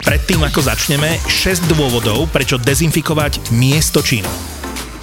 Predtým 0.00 0.40
ako 0.40 0.60
začneme, 0.64 1.20
6 1.28 1.68
dôvodov, 1.68 2.28
prečo 2.32 2.56
dezinfikovať 2.56 3.52
miesto 3.52 4.00
činu. 4.00 4.28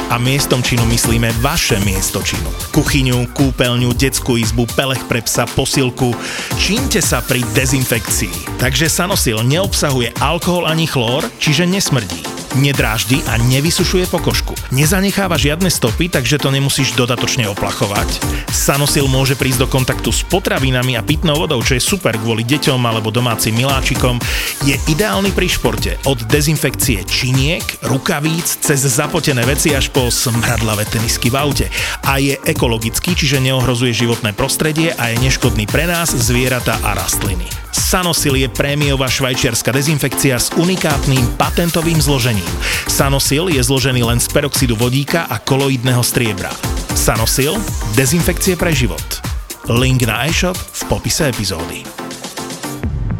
A 0.07 0.15
miestom 0.15 0.63
činu 0.63 0.87
myslíme 0.87 1.35
vaše 1.43 1.75
miesto 1.83 2.23
činu. 2.23 2.47
Kuchyňu, 2.71 3.27
kúpeľňu, 3.35 3.91
detskú 3.91 4.39
izbu, 4.39 4.63
pelech 4.71 5.03
pre 5.11 5.19
psa, 5.19 5.43
posilku. 5.43 6.15
Čínte 6.55 7.03
sa 7.03 7.19
pri 7.19 7.43
dezinfekcii. 7.51 8.55
Takže 8.55 8.87
Sanosil 8.87 9.43
neobsahuje 9.43 10.15
alkohol 10.23 10.63
ani 10.63 10.87
chlór, 10.87 11.27
čiže 11.43 11.67
nesmrdí 11.67 12.36
nedráždi 12.55 13.19
a 13.27 13.35
nevysušuje 13.35 14.07
pokožku. 14.07 14.55
Nezanecháva 14.71 15.35
žiadne 15.35 15.67
stopy, 15.67 16.07
takže 16.07 16.39
to 16.39 16.53
nemusíš 16.53 16.95
dodatočne 16.95 17.49
oplachovať. 17.51 18.07
Sanosil 18.47 19.11
môže 19.11 19.35
prísť 19.35 19.65
do 19.65 19.67
kontaktu 19.67 20.15
s 20.15 20.23
potravinami 20.23 20.95
a 20.95 21.03
pitnou 21.03 21.35
vodou, 21.35 21.59
čo 21.59 21.75
je 21.75 21.83
super 21.83 22.15
kvôli 22.15 22.47
deťom 22.47 22.79
alebo 22.79 23.11
domácim 23.11 23.51
miláčikom. 23.51 24.21
Je 24.63 24.79
ideálny 24.87 25.35
pri 25.35 25.47
športe 25.51 25.99
od 26.07 26.23
dezinfekcie 26.29 27.03
činiek, 27.03 27.63
rukavíc, 27.83 28.63
cez 28.63 28.79
zapotené 28.85 29.43
veci 29.43 29.75
až 29.75 29.91
po 29.91 30.07
smradlavé 30.07 30.87
tenisky 30.87 31.27
v 31.27 31.35
aute. 31.35 31.67
A 32.07 32.23
je 32.23 32.39
ekologický, 32.47 33.17
čiže 33.17 33.43
neohrozuje 33.43 33.91
životné 33.91 34.31
prostredie 34.31 34.95
a 34.95 35.11
je 35.11 35.19
neškodný 35.19 35.67
pre 35.67 35.89
nás, 35.89 36.13
zvieratá 36.15 36.79
a 36.85 36.95
rastliny. 36.95 37.66
Sanosil 37.77 38.41
je 38.41 38.49
prémiová 38.49 39.05
švajčiarska 39.05 39.69
dezinfekcia 39.69 40.41
s 40.41 40.49
unikátnym 40.57 41.37
patentovým 41.37 42.01
zložením. 42.01 42.49
Sanosil 42.89 43.53
je 43.53 43.61
zložený 43.61 44.01
len 44.01 44.17
z 44.17 44.33
peroxidu 44.33 44.73
vodíka 44.73 45.29
a 45.29 45.37
koloidného 45.37 46.01
striebra. 46.01 46.49
Sanosil– 46.97 47.53
dezinfekcie 47.99 48.57
pre 48.57 48.73
život. 48.73 49.21
Link 49.69 50.09
na 50.09 50.25
e-shop 50.25 50.57
v 50.57 50.81
popise 50.89 51.29
epizódy. 51.29 51.85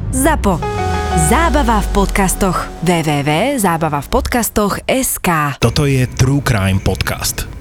ZAPO. 0.09 0.57
Zábava 1.29 1.85
v 1.85 1.87
podcastoch. 1.93 2.65
www.zábavavpodcastoch.sk 2.81 5.29
Toto 5.62 5.85
je 5.85 6.10
True 6.17 6.41
Crime 6.41 6.82
Podcast 6.82 7.57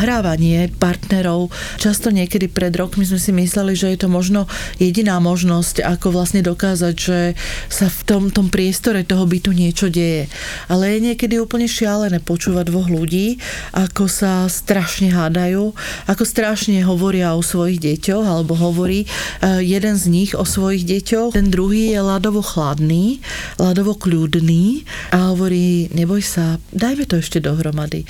Nahrávanie 0.00 0.72
partnerov. 0.80 1.52
Často 1.76 2.08
niekedy 2.08 2.48
pred 2.48 2.72
rokmi 2.72 3.04
sme 3.04 3.20
si 3.20 3.36
mysleli, 3.36 3.76
že 3.76 3.92
je 3.92 4.00
to 4.00 4.08
možno 4.08 4.48
jediná 4.80 5.20
možnosť, 5.20 5.84
ako 5.84 6.16
vlastne 6.16 6.40
dokázať, 6.40 6.94
že 6.96 7.36
sa 7.68 7.92
v 7.92 8.00
tom, 8.08 8.22
tom 8.32 8.48
priestore 8.48 9.04
toho 9.04 9.28
bytu 9.28 9.52
niečo 9.52 9.92
deje. 9.92 10.32
Ale 10.72 10.96
je 10.96 11.12
niekedy 11.12 11.36
úplne 11.36 11.68
šialené 11.68 12.16
počúvať 12.24 12.72
dvoch 12.72 12.88
ľudí, 12.88 13.36
ako 13.76 14.08
sa 14.08 14.48
strašne 14.48 15.12
hádajú, 15.12 15.76
ako 16.08 16.24
strašne 16.24 16.80
hovoria 16.80 17.36
o 17.36 17.44
svojich 17.44 17.76
deťoch, 17.84 18.24
alebo 18.24 18.56
hovorí 18.56 19.04
eh, 19.04 19.60
jeden 19.60 20.00
z 20.00 20.08
nich 20.08 20.32
o 20.32 20.48
svojich 20.48 20.88
deťoch, 20.88 21.36
ten 21.36 21.52
druhý 21.52 21.92
je 21.92 22.00
ľadovo 22.00 22.40
chladný, 22.40 23.20
ľadovo 23.60 24.00
kľudný 24.00 24.88
a 25.12 25.36
hovorí, 25.36 25.92
neboj 25.92 26.24
sa, 26.24 26.56
dajme 26.72 27.04
to 27.04 27.20
ešte 27.20 27.44
dohromady 27.44 28.08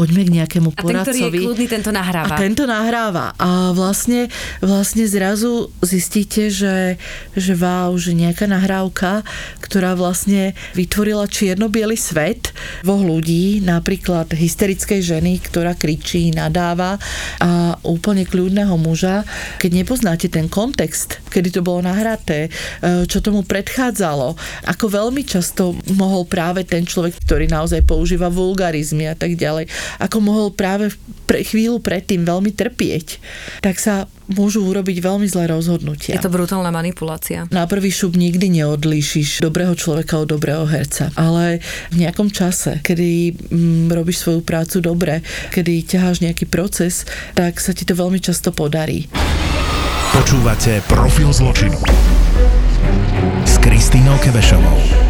poďme 0.00 0.24
k 0.24 0.30
nejakému 0.40 0.72
poradcovi. 0.72 0.96
A 0.96 1.04
ten, 1.04 1.12
ktorý 1.12 1.20
je 1.20 1.44
kľudný, 1.44 1.66
tento 1.68 1.90
nahráva. 1.92 2.32
A 2.32 2.40
tento 2.40 2.64
nahráva. 2.64 3.36
A 3.36 3.76
vlastne, 3.76 4.32
vlastne 4.64 5.04
zrazu 5.04 5.68
zistíte, 5.84 6.48
že, 6.48 6.96
že 7.36 7.52
wow, 7.52 7.92
že 8.00 8.16
nejaká 8.16 8.48
nahrávka, 8.48 9.20
ktorá 9.60 9.92
vlastne 9.92 10.56
vytvorila 10.72 11.28
čierno 11.28 11.68
svet 12.00 12.56
dvoch 12.80 13.04
ľudí, 13.04 13.60
napríklad 13.60 14.32
hysterickej 14.32 15.04
ženy, 15.04 15.42
ktorá 15.44 15.76
kričí, 15.76 16.32
nadáva 16.32 16.96
a 17.42 17.76
úplne 17.84 18.24
kľudného 18.24 18.72
muža, 18.80 19.28
keď 19.60 19.70
nepoznáte 19.84 20.32
ten 20.32 20.48
kontext, 20.48 21.20
kedy 21.28 21.52
to 21.52 21.60
bolo 21.60 21.84
nahraté, 21.84 22.48
e, 22.48 22.50
čo 23.04 23.20
tomu 23.20 23.44
predchádzalo, 23.44 24.38
ako 24.70 24.84
veľmi 24.86 25.22
často 25.26 25.76
mohol 25.92 26.24
práve 26.24 26.64
ten 26.64 26.86
človek, 26.86 27.18
ktorý 27.26 27.50
naozaj 27.50 27.84
používa 27.84 28.30
vulgarizmy 28.30 29.10
a 29.10 29.18
tak 29.18 29.34
ďalej, 29.36 29.66
ako 29.98 30.16
mohol 30.22 30.46
práve 30.54 30.94
pre 31.26 31.42
chvíľu 31.42 31.82
predtým 31.82 32.22
veľmi 32.22 32.54
trpieť, 32.54 33.18
tak 33.64 33.82
sa 33.82 34.06
môžu 34.30 34.62
urobiť 34.62 35.02
veľmi 35.02 35.26
zlé 35.26 35.50
rozhodnutia. 35.50 36.14
Je 36.14 36.22
to 36.22 36.30
brutálna 36.30 36.70
manipulácia. 36.70 37.50
Na 37.50 37.66
prvý 37.66 37.90
šup 37.90 38.14
nikdy 38.14 38.62
neodlíšiš 38.62 39.42
dobrého 39.42 39.74
človeka 39.74 40.22
od 40.22 40.30
dobrého 40.30 40.62
herca, 40.70 41.10
ale 41.18 41.58
v 41.90 42.06
nejakom 42.06 42.30
čase, 42.30 42.78
kedy 42.82 43.34
mm, 43.50 43.90
robíš 43.90 44.22
svoju 44.22 44.46
prácu 44.46 44.78
dobre, 44.78 45.26
kedy 45.50 45.82
ťaháš 45.82 46.22
nejaký 46.22 46.46
proces, 46.46 47.02
tak 47.34 47.58
sa 47.58 47.74
ti 47.74 47.82
to 47.82 47.98
veľmi 47.98 48.22
často 48.22 48.54
podarí. 48.54 49.10
Počúvate 50.10 50.82
Profil 50.90 51.30
zločinu 51.30 51.78
s 53.46 53.54
Kristínou 53.62 54.18
Kevešovou. 54.18 55.09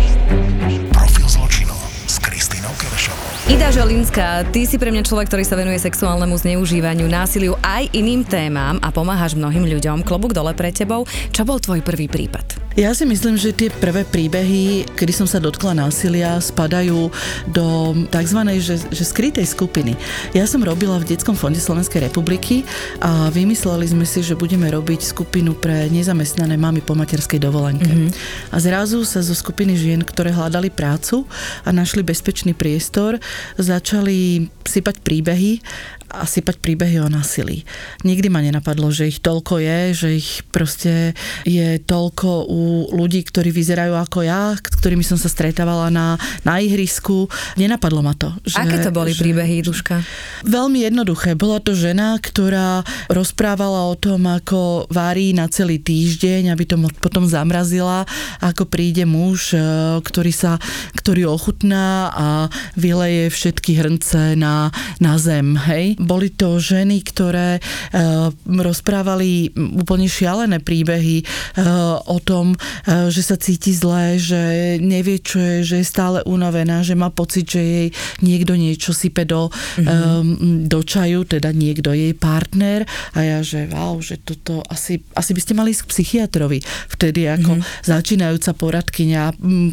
Ida 3.51 3.67
Žolinská, 3.75 4.47
ty 4.55 4.63
si 4.63 4.79
pre 4.79 4.95
mňa 4.95 5.03
človek, 5.03 5.27
ktorý 5.27 5.43
sa 5.43 5.59
venuje 5.59 5.75
sexuálnemu 5.83 6.39
zneužívaniu, 6.39 7.11
násiliu 7.11 7.59
aj 7.67 7.91
iným 7.91 8.23
témam 8.23 8.79
a 8.79 8.95
pomáhaš 8.95 9.35
mnohým 9.35 9.67
ľuďom. 9.67 10.07
Klobúk 10.07 10.31
dole 10.31 10.55
pre 10.55 10.71
tebou. 10.71 11.03
Čo 11.35 11.43
bol 11.43 11.59
tvoj 11.59 11.83
prvý 11.83 12.07
prípad? 12.07 12.71
Ja 12.79 12.95
si 12.95 13.03
myslím, 13.03 13.35
že 13.35 13.51
tie 13.51 13.67
prvé 13.67 14.07
príbehy, 14.07 14.95
kedy 14.95 15.11
som 15.11 15.27
sa 15.27 15.43
dotkla 15.43 15.75
násilia, 15.75 16.39
spadajú 16.39 17.11
do 17.51 17.67
tzv. 18.07 18.41
Že, 18.63 18.75
že 18.95 19.03
skrytej 19.03 19.43
skupiny. 19.43 19.99
Ja 20.31 20.47
som 20.47 20.63
robila 20.63 21.03
v 21.03 21.11
Detskom 21.11 21.35
fonde 21.35 21.59
Slovenskej 21.59 22.07
republiky 22.07 22.63
a 23.03 23.27
vymysleli 23.35 23.91
sme 23.91 24.07
si, 24.07 24.23
že 24.23 24.39
budeme 24.39 24.71
robiť 24.71 25.03
skupinu 25.03 25.59
pre 25.59 25.91
nezamestnané 25.91 26.55
mamy 26.55 26.79
po 26.79 26.95
materskej 26.95 27.43
dovolenke. 27.43 27.91
Mm-hmm. 27.91 28.55
A 28.55 28.57
zrazu 28.63 29.03
sa 29.03 29.19
zo 29.19 29.35
skupiny 29.35 29.75
žien, 29.75 30.07
ktoré 30.07 30.31
hľadali 30.31 30.71
prácu 30.71 31.27
a 31.67 31.75
našli 31.75 32.07
bezpečný 32.07 32.55
priestor, 32.55 33.19
začali 33.59 34.49
sypať 34.65 34.97
príbehy 35.05 35.61
a 36.11 36.27
sypať 36.27 36.59
príbehy 36.59 36.99
o 36.99 37.09
násilí. 37.09 37.63
Nikdy 38.03 38.29
ma 38.29 38.43
nenapadlo, 38.43 38.91
že 38.91 39.07
ich 39.07 39.23
toľko 39.23 39.63
je, 39.63 39.81
že 39.95 40.09
ich 40.19 40.43
proste 40.51 41.15
je 41.47 41.79
toľko 41.79 42.51
u 42.51 42.63
ľudí, 42.91 43.23
ktorí 43.23 43.55
vyzerajú 43.55 43.95
ako 43.95 44.27
ja, 44.27 44.59
s 44.59 44.75
ktorými 44.83 45.07
som 45.07 45.15
sa 45.15 45.31
stretávala 45.31 45.89
na, 45.89 46.19
na 46.43 46.59
ihrisku. 46.59 47.31
Nenapadlo 47.55 48.03
ma 48.03 48.19
to. 48.19 48.35
Že, 48.43 48.59
Aké 48.59 48.77
to 48.83 48.91
boli 48.91 49.15
že, 49.15 49.23
príbehy, 49.23 49.63
Duška? 49.63 50.03
Veľmi 50.43 50.83
jednoduché. 50.83 51.39
Bola 51.39 51.63
to 51.63 51.79
žena, 51.79 52.19
ktorá 52.19 52.83
rozprávala 53.07 53.87
o 53.87 53.95
tom, 53.95 54.27
ako 54.27 54.91
varí 54.91 55.31
na 55.31 55.47
celý 55.47 55.79
týždeň, 55.79 56.51
aby 56.51 56.65
to 56.67 56.77
potom 56.99 57.29
zamrazila, 57.31 58.03
ako 58.43 58.67
príde 58.67 59.07
muž, 59.07 59.55
e, 59.55 59.61
ktorý 60.03 60.33
sa, 60.35 60.59
ktorý 60.99 61.31
ochutná 61.31 62.11
a 62.11 62.29
vyleje 62.75 63.31
všetky 63.31 63.79
hrnce 63.79 64.35
na, 64.35 64.75
na 64.99 65.15
zem. 65.21 65.55
Hej? 65.55 66.00
Boli 66.01 66.33
to 66.33 66.57
ženy, 66.57 67.05
ktoré 67.05 67.61
uh, 67.61 68.33
rozprávali 68.49 69.53
úplne 69.57 70.09
šialené 70.09 70.65
príbehy 70.65 71.23
uh, 71.23 72.01
o 72.09 72.19
tom, 72.21 72.57
uh, 72.57 73.13
že 73.13 73.21
sa 73.21 73.37
cíti 73.37 73.77
zle, 73.77 74.17
že 74.17 74.77
nevie, 74.81 75.21
čo 75.21 75.37
je, 75.37 75.55
že 75.65 75.77
je 75.83 75.87
stále 75.87 76.25
unavená, 76.25 76.81
že 76.81 76.97
má 76.97 77.13
pocit, 77.13 77.45
že 77.45 77.61
jej 77.61 77.89
niekto 78.25 78.57
niečo 78.57 78.97
sype 78.97 79.27
do, 79.27 79.51
mm-hmm. 79.51 80.69
do 80.71 80.81
čaju, 80.81 81.27
teda 81.27 81.53
niekto 81.53 81.93
jej 81.93 82.17
partner 82.17 82.87
a 83.13 83.19
ja, 83.21 83.39
že 83.43 83.67
wow, 83.69 83.99
že 83.99 84.21
toto 84.23 84.63
asi, 84.71 85.03
asi 85.13 85.31
by 85.37 85.41
ste 85.41 85.53
mali 85.53 85.75
ísť 85.75 85.83
k 85.85 85.91
psychiatrovi 85.93 86.59
vtedy 86.95 87.27
ako 87.27 87.59
mm-hmm. 87.59 87.85
začínajúca 87.85 88.51
poradkyňa, 88.57 89.23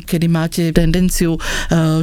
kedy 0.03 0.27
máte 0.27 0.63
tendenciu, 0.73 1.37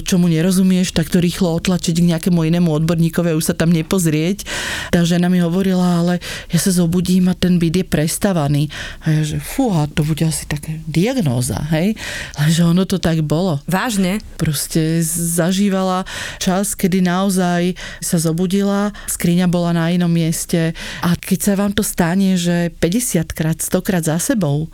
čomu 0.06 0.30
nerozumieš, 0.30 0.94
tak 0.94 1.10
to 1.10 1.18
rýchlo 1.18 1.58
otlačiť 1.58 1.94
k 1.98 2.08
nejakému 2.14 2.40
inému 2.46 2.70
odborníkovi 2.70 3.34
a 3.34 3.38
už 3.38 3.50
sa 3.50 3.54
tam 3.58 3.74
nepozrie 3.74 4.13
pozrieť. 4.14 4.46
Tá 4.94 5.02
žena 5.02 5.26
mi 5.26 5.42
hovorila, 5.42 5.98
ale 5.98 6.22
ja 6.54 6.58
sa 6.62 6.70
zobudím 6.70 7.26
a 7.26 7.34
ten 7.34 7.58
byt 7.58 7.82
je 7.82 7.84
prestavaný. 7.84 8.70
A 9.02 9.10
ja, 9.10 9.22
že 9.26 9.42
fúha, 9.42 9.90
to 9.90 10.06
bude 10.06 10.22
asi 10.22 10.46
tak 10.46 10.70
diagnóza, 10.86 11.58
hej? 11.74 11.98
Lenže 12.38 12.62
ono 12.62 12.86
to 12.86 13.02
tak 13.02 13.26
bolo. 13.26 13.58
Vážne? 13.66 14.22
Proste 14.38 15.02
zažívala 15.34 16.06
čas, 16.38 16.78
kedy 16.78 17.02
naozaj 17.02 17.74
sa 17.98 18.22
zobudila, 18.22 18.94
skriňa 19.10 19.50
bola 19.50 19.74
na 19.74 19.90
inom 19.90 20.10
mieste 20.14 20.78
a 21.02 21.18
keď 21.18 21.38
sa 21.42 21.52
vám 21.58 21.74
to 21.74 21.82
stane, 21.82 22.38
že 22.38 22.70
50 22.78 23.34
krát, 23.34 23.58
100 23.58 23.82
krát 23.82 24.06
za 24.06 24.22
sebou, 24.22 24.70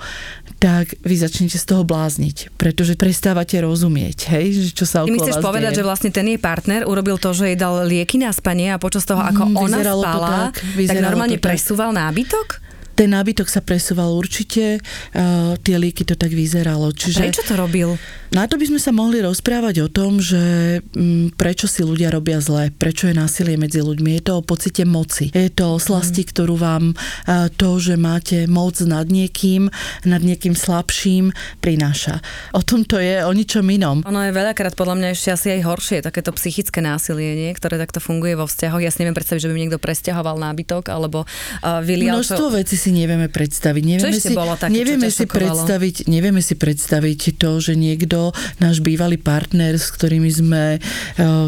tak 0.61 0.93
vy 1.01 1.17
začnete 1.17 1.57
z 1.57 1.65
toho 1.65 1.89
blázniť, 1.89 2.53
pretože 2.61 2.93
prestávate 2.93 3.57
rozumieť, 3.65 4.29
hej, 4.37 4.61
že 4.61 4.77
čo 4.77 4.85
sa 4.85 5.03
okolo 5.03 5.09
Ty 5.09 5.12
mi 5.17 5.21
chceš 5.25 5.41
povedať, 5.41 5.73
deje. 5.73 5.79
že 5.81 5.89
vlastne 5.89 6.11
ten 6.12 6.29
jej 6.29 6.37
partner 6.37 6.85
urobil 6.85 7.17
to, 7.17 7.33
že 7.33 7.49
jej 7.49 7.57
dal 7.57 7.81
lieky 7.89 8.21
na 8.21 8.29
spanie 8.29 8.69
a 8.69 8.77
počas 8.77 9.09
toho, 9.09 9.25
ako 9.25 9.49
Mm, 9.51 9.57
ona 9.57 9.81
vyzeralo 9.81 10.03
to 10.05 10.07
spala, 10.07 10.29
tak, 10.53 10.55
tak, 10.61 11.01
normálne 11.01 11.37
to 11.37 11.41
tak. 11.41 11.49
presúval 11.49 11.91
nábytok? 11.97 12.47
Ten 12.93 13.09
nábytok 13.17 13.49
sa 13.49 13.65
presúval 13.65 14.12
určite, 14.12 14.77
uh, 15.17 15.57
tie 15.65 15.81
líky 15.81 16.05
to 16.05 16.12
tak 16.12 16.29
vyzeralo. 16.29 16.93
Čiže 16.93 17.25
Prečo 17.25 17.43
to 17.49 17.57
robil? 17.57 17.97
Na 18.31 18.47
to 18.47 18.55
by 18.55 18.67
sme 18.71 18.79
sa 18.79 18.94
mohli 18.94 19.19
rozprávať 19.19 19.82
o 19.82 19.88
tom, 19.91 20.23
že 20.23 20.79
m, 20.94 21.35
prečo 21.35 21.67
si 21.67 21.82
ľudia 21.82 22.15
robia 22.15 22.38
zle, 22.38 22.71
prečo 22.71 23.11
je 23.11 23.15
násilie 23.19 23.59
medzi 23.59 23.82
ľuďmi. 23.82 24.17
Je 24.19 24.23
to 24.23 24.32
o 24.38 24.47
pocite 24.47 24.87
moci. 24.87 25.35
Je 25.35 25.50
to 25.50 25.75
o 25.75 25.82
slasti, 25.82 26.23
ktorú 26.23 26.55
vám 26.55 26.94
a, 27.27 27.50
to, 27.50 27.82
že 27.82 27.99
máte 27.99 28.47
moc 28.47 28.79
nad 28.87 29.11
niekým, 29.11 29.67
nad 30.06 30.23
niekým 30.23 30.55
slabším, 30.55 31.35
prináša. 31.59 32.23
O 32.55 32.62
tom 32.62 32.87
to 32.87 33.03
je, 33.03 33.19
o 33.27 33.32
ničom 33.35 33.67
inom. 33.67 34.06
Ono 34.06 34.21
je 34.23 34.31
veľakrát 34.31 34.79
podľa 34.79 34.94
mňa 35.03 35.09
ešte 35.11 35.29
asi 35.35 35.49
aj 35.59 35.61
horšie, 35.67 35.99
takéto 36.06 36.31
psychické 36.38 36.79
násilie, 36.79 37.35
nie? 37.35 37.50
ktoré 37.50 37.83
takto 37.83 37.99
funguje 37.99 38.38
vo 38.38 38.47
vzťahoch. 38.47 38.79
Ja 38.79 38.94
si 38.94 39.03
neviem 39.03 39.19
predstaviť, 39.19 39.43
že 39.43 39.49
by 39.50 39.55
mi 39.59 39.62
niekto 39.67 39.83
presťahoval 39.83 40.38
nábytok 40.38 40.87
alebo 40.87 41.26
uh, 41.26 41.83
vylial 41.83 42.23
Množstvo 42.23 42.47
vecí 42.55 42.79
si 42.79 42.94
nevieme 42.94 43.26
predstaviť. 43.26 43.83
Nevieme 43.83 44.21
si, 44.21 44.35
bolo 44.37 44.55
také, 44.55 44.71
nevieme 44.71 45.11
si 45.11 45.26
predstaviť, 45.26 46.06
nevieme 46.06 46.43
si 46.44 46.55
predstaviť 46.55 47.21
to, 47.41 47.50
že 47.59 47.73
niekto, 47.75 48.19
náš 48.61 48.84
bývalý 48.84 49.17
partner, 49.17 49.81
s 49.81 49.88
ktorými 49.93 50.31
sme 50.31 50.64
e, 50.76 50.78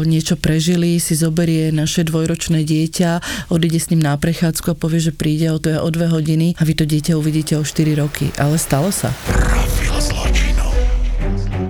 niečo 0.03 0.35
prežili, 0.35 0.97
si 0.97 1.13
zoberie 1.13 1.69
naše 1.69 2.01
dvojročné 2.07 2.65
dieťa, 2.65 3.11
odíde 3.53 3.79
s 3.79 3.89
ním 3.93 4.01
na 4.01 4.17
prechádzku 4.17 4.73
a 4.73 4.79
povie, 4.79 4.99
že 4.99 5.13
príde 5.13 5.53
o, 5.53 5.61
to 5.61 5.73
o 5.77 5.89
dve 5.93 6.09
hodiny 6.09 6.57
a 6.57 6.61
vy 6.65 6.73
to 6.73 6.85
dieťa 6.89 7.13
uvidíte 7.13 7.53
o 7.55 7.63
4 7.63 8.01
roky. 8.01 8.33
Ale 8.41 8.57
stalo 8.57 8.89
sa. 8.89 9.13
Zločinu 10.03 10.67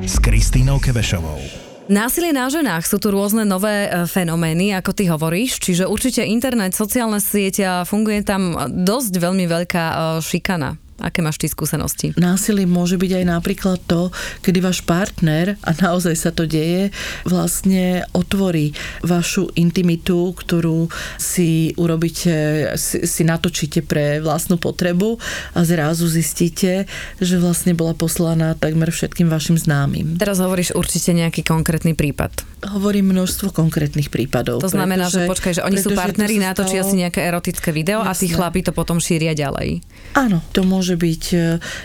s 0.03 0.19
Kristínou 0.19 0.79
Kebešovou. 0.79 1.63
Násilie 1.91 2.31
na 2.31 2.47
ženách 2.47 2.87
sú 2.87 2.95
tu 2.95 3.11
rôzne 3.11 3.43
nové 3.43 3.91
e, 3.91 4.07
fenomény, 4.07 4.71
ako 4.71 4.95
ty 4.95 5.11
hovoríš, 5.11 5.59
čiže 5.59 5.83
určite 5.83 6.23
internet, 6.23 6.71
sociálne 6.71 7.19
siete 7.19 7.67
a 7.67 7.83
funguje 7.83 8.23
tam 8.23 8.55
dosť 8.71 9.19
veľmi 9.19 9.43
veľká 9.43 9.83
e, 9.83 9.95
šikana. 10.23 10.79
Aké 11.01 11.25
máš 11.25 11.41
ty 11.41 11.49
skúsenosti? 11.49 12.13
Násilie 12.13 12.69
môže 12.69 13.01
byť 13.01 13.11
aj 13.17 13.25
napríklad 13.25 13.79
to, 13.89 14.13
kedy 14.45 14.61
váš 14.61 14.85
partner, 14.85 15.57
a 15.65 15.73
naozaj 15.73 16.13
sa 16.13 16.29
to 16.29 16.45
deje, 16.45 16.93
vlastne 17.25 18.05
otvorí 18.13 18.77
vašu 19.01 19.49
intimitu, 19.57 20.37
ktorú 20.37 20.91
si 21.17 21.73
urobíte, 21.81 22.69
si, 22.77 23.09
si 23.09 23.21
natočíte 23.25 23.81
pre 23.81 24.21
vlastnú 24.21 24.61
potrebu 24.61 25.17
a 25.57 25.65
zrazu 25.65 26.05
zistíte, 26.05 26.85
že 27.17 27.35
vlastne 27.41 27.73
bola 27.73 27.97
poslaná 27.97 28.53
takmer 28.53 28.93
všetkým 28.93 29.27
vašim 29.27 29.57
známym. 29.57 30.21
Teraz 30.21 30.37
hovoríš 30.37 30.77
určite 30.77 31.11
nejaký 31.17 31.41
konkrétny 31.41 31.97
prípad. 31.97 32.45
Hovorím 32.63 33.11
množstvo 33.11 33.51
konkrétnych 33.51 34.07
prípadov. 34.07 34.63
To 34.63 34.71
znamená, 34.71 35.11
že 35.11 35.27
počkaj, 35.27 35.59
že 35.59 35.61
oni 35.67 35.75
sú 35.75 35.91
pretože 35.91 35.99
partneri, 35.99 36.35
sa 36.39 36.55
natočia 36.55 36.81
stalo- 36.85 36.91
si 36.95 37.01
nejaké 37.03 37.19
erotické 37.19 37.69
video 37.75 37.99
a 37.99 38.15
tí 38.15 38.31
chlapi 38.31 38.63
to 38.63 38.71
potom 38.71 39.03
šíria 39.03 39.35
ďalej. 39.35 39.83
Áno, 40.15 40.39
to 40.55 40.63
môže 40.63 40.92
byť 40.95 41.23
e, 41.33 41.37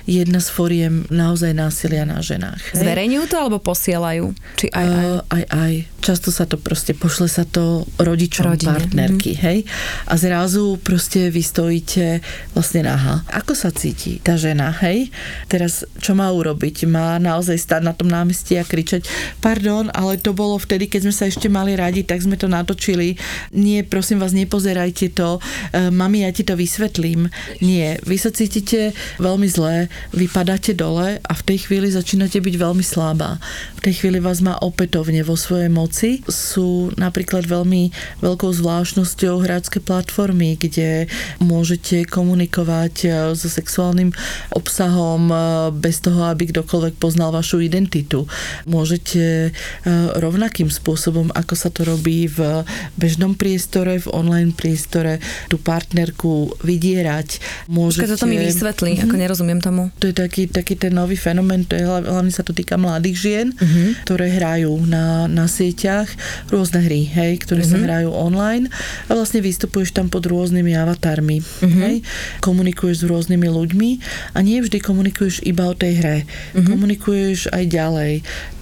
jedna 0.07 0.39
z 0.39 0.49
foriem 0.53 1.05
naozaj 1.09 1.53
násilia 1.55 2.05
na 2.05 2.21
ženách. 2.21 2.75
hej. 2.75 2.81
Zverejňujú 2.81 3.25
to 3.29 3.37
alebo 3.37 3.59
posielajú? 3.61 4.33
Či 4.59 4.67
aj, 4.73 4.87
aj? 4.87 5.05
Uh, 5.05 5.21
aj, 5.29 5.45
aj. 5.49 5.75
Často 5.99 6.31
sa 6.31 6.47
to 6.47 6.57
proste, 6.57 6.95
pošle 6.95 7.27
sa 7.27 7.43
to 7.43 7.83
rodičom 7.99 8.55
Rodine, 8.55 8.71
partnerky, 8.71 9.35
mhm. 9.35 9.41
hej? 9.43 9.59
A 10.07 10.15
zrazu 10.15 10.79
proste 10.81 11.29
vy 11.29 11.43
stojíte 11.43 12.23
vlastne 12.55 12.87
naha. 12.87 13.27
Ako 13.35 13.53
sa 13.53 13.75
cíti 13.75 14.23
tá 14.23 14.39
žena, 14.39 14.71
hej? 14.85 15.11
Teraz, 15.51 15.83
čo 15.99 16.15
má 16.15 16.31
urobiť? 16.31 16.87
Má 16.87 17.19
naozaj 17.19 17.59
stať 17.59 17.83
na 17.85 17.93
tom 17.93 18.09
námestí 18.09 18.57
a 18.57 18.65
kričať, 18.65 19.05
pardon, 19.43 19.91
ale 19.93 20.17
to 20.17 20.33
bolo 20.33 20.57
vtedy, 20.57 20.87
keď 20.87 21.09
sme 21.09 21.15
sa 21.15 21.25
ešte 21.27 21.51
mali 21.51 21.75
radi, 21.75 22.07
tak 22.07 22.23
sme 22.23 22.39
to 22.39 22.47
natočili. 22.47 23.19
Nie, 23.53 23.83
prosím 23.83 24.23
vás, 24.23 24.33
nepozerajte 24.33 25.13
to. 25.13 25.39
E, 25.75 25.91
mami, 25.91 26.25
ja 26.25 26.31
ti 26.31 26.47
to 26.47 26.55
vysvetlím. 26.55 27.29
Nie, 27.61 27.99
vy 28.07 28.17
sa 28.17 28.31
cítite 28.31 28.88
veľmi 29.19 29.49
zle, 29.49 29.89
vypadáte 30.15 30.73
dole 30.75 31.19
a 31.23 31.33
v 31.33 31.43
tej 31.43 31.69
chvíli 31.69 31.89
začínate 31.91 32.39
byť 32.39 32.55
veľmi 32.55 32.85
slabá. 32.85 33.41
V 33.79 33.81
tej 33.87 34.03
chvíli 34.03 34.19
vás 34.19 34.43
má 34.43 34.59
opätovne 34.59 35.23
vo 35.23 35.39
svojej 35.39 35.71
moci. 35.71 36.27
Sú 36.27 36.91
napríklad 36.99 37.47
veľmi 37.47 37.95
veľkou 38.21 38.51
zvláštnosťou 38.51 39.39
hráčske 39.39 39.79
platformy, 39.79 40.59
kde 40.59 41.07
môžete 41.39 42.03
komunikovať 42.11 42.95
e, 43.05 43.09
so 43.39 43.47
sexuálnym 43.47 44.11
obsahom 44.53 45.31
e, 45.31 45.37
bez 45.79 46.03
toho, 46.03 46.27
aby 46.27 46.51
kdokoľvek 46.51 46.99
poznal 46.99 47.31
vašu 47.31 47.63
identitu. 47.63 48.27
Môžete 48.67 49.49
e, 49.49 49.51
rovnakým 50.19 50.69
spôsobom, 50.69 51.31
ako 51.33 51.55
sa 51.55 51.71
to 51.71 51.87
robí 51.87 52.27
v 52.27 52.67
bežnom 52.99 53.39
priestore, 53.39 54.03
v 54.03 54.11
online 54.11 54.51
priestore, 54.51 55.23
tú 55.47 55.57
partnerku 55.63 56.59
vydierať. 56.67 57.39
Môžete... 57.71 58.11
Počkaj, 58.11 58.15
toto 58.19 58.27
mi 58.27 58.43
vysvetlí, 58.79 59.11
ako 59.11 59.17
nerozumiem 59.19 59.59
tomu. 59.59 59.91
To 59.99 60.07
je 60.07 60.15
taký, 60.15 60.47
taký 60.47 60.79
ten 60.79 60.95
nový 60.95 61.19
fenomén, 61.19 61.67
to 61.67 61.75
je, 61.75 61.83
hla- 61.83 62.07
hlavne 62.07 62.31
sa 62.31 62.47
to 62.47 62.55
týka 62.55 62.79
mladých 62.79 63.17
žien, 63.19 63.47
Mhm. 63.51 63.59
uh-huh. 63.59 63.91
ktoré 64.07 64.27
hrajú 64.31 64.73
na, 64.87 65.27
na 65.27 65.51
sieťach 65.51 66.07
rôzne 66.55 66.79
hry, 66.87 67.03
hej, 67.11 67.43
ktoré 67.43 67.67
uh-huh. 67.67 67.75
sa 67.75 67.83
hrajú 67.83 68.15
online 68.15 68.71
a 69.11 69.19
vlastne 69.19 69.43
vystupuješ 69.43 69.91
tam 69.91 70.07
pod 70.07 70.31
rôznymi 70.31 70.79
avatarmi, 70.79 71.43
uh-huh. 71.43 71.81
hej, 71.91 71.97
komunikuješ 72.39 73.03
s 73.03 73.09
rôznymi 73.11 73.49
ľuďmi 73.51 73.91
a 74.35 74.39
nie 74.47 74.63
vždy 74.63 74.79
komunikuješ 74.79 75.43
iba 75.43 75.67
o 75.67 75.75
tej 75.75 75.93
hre, 75.99 76.19
uh-huh. 76.23 76.63
komunikuješ 76.71 77.51
aj 77.51 77.65
ďalej. 77.67 78.13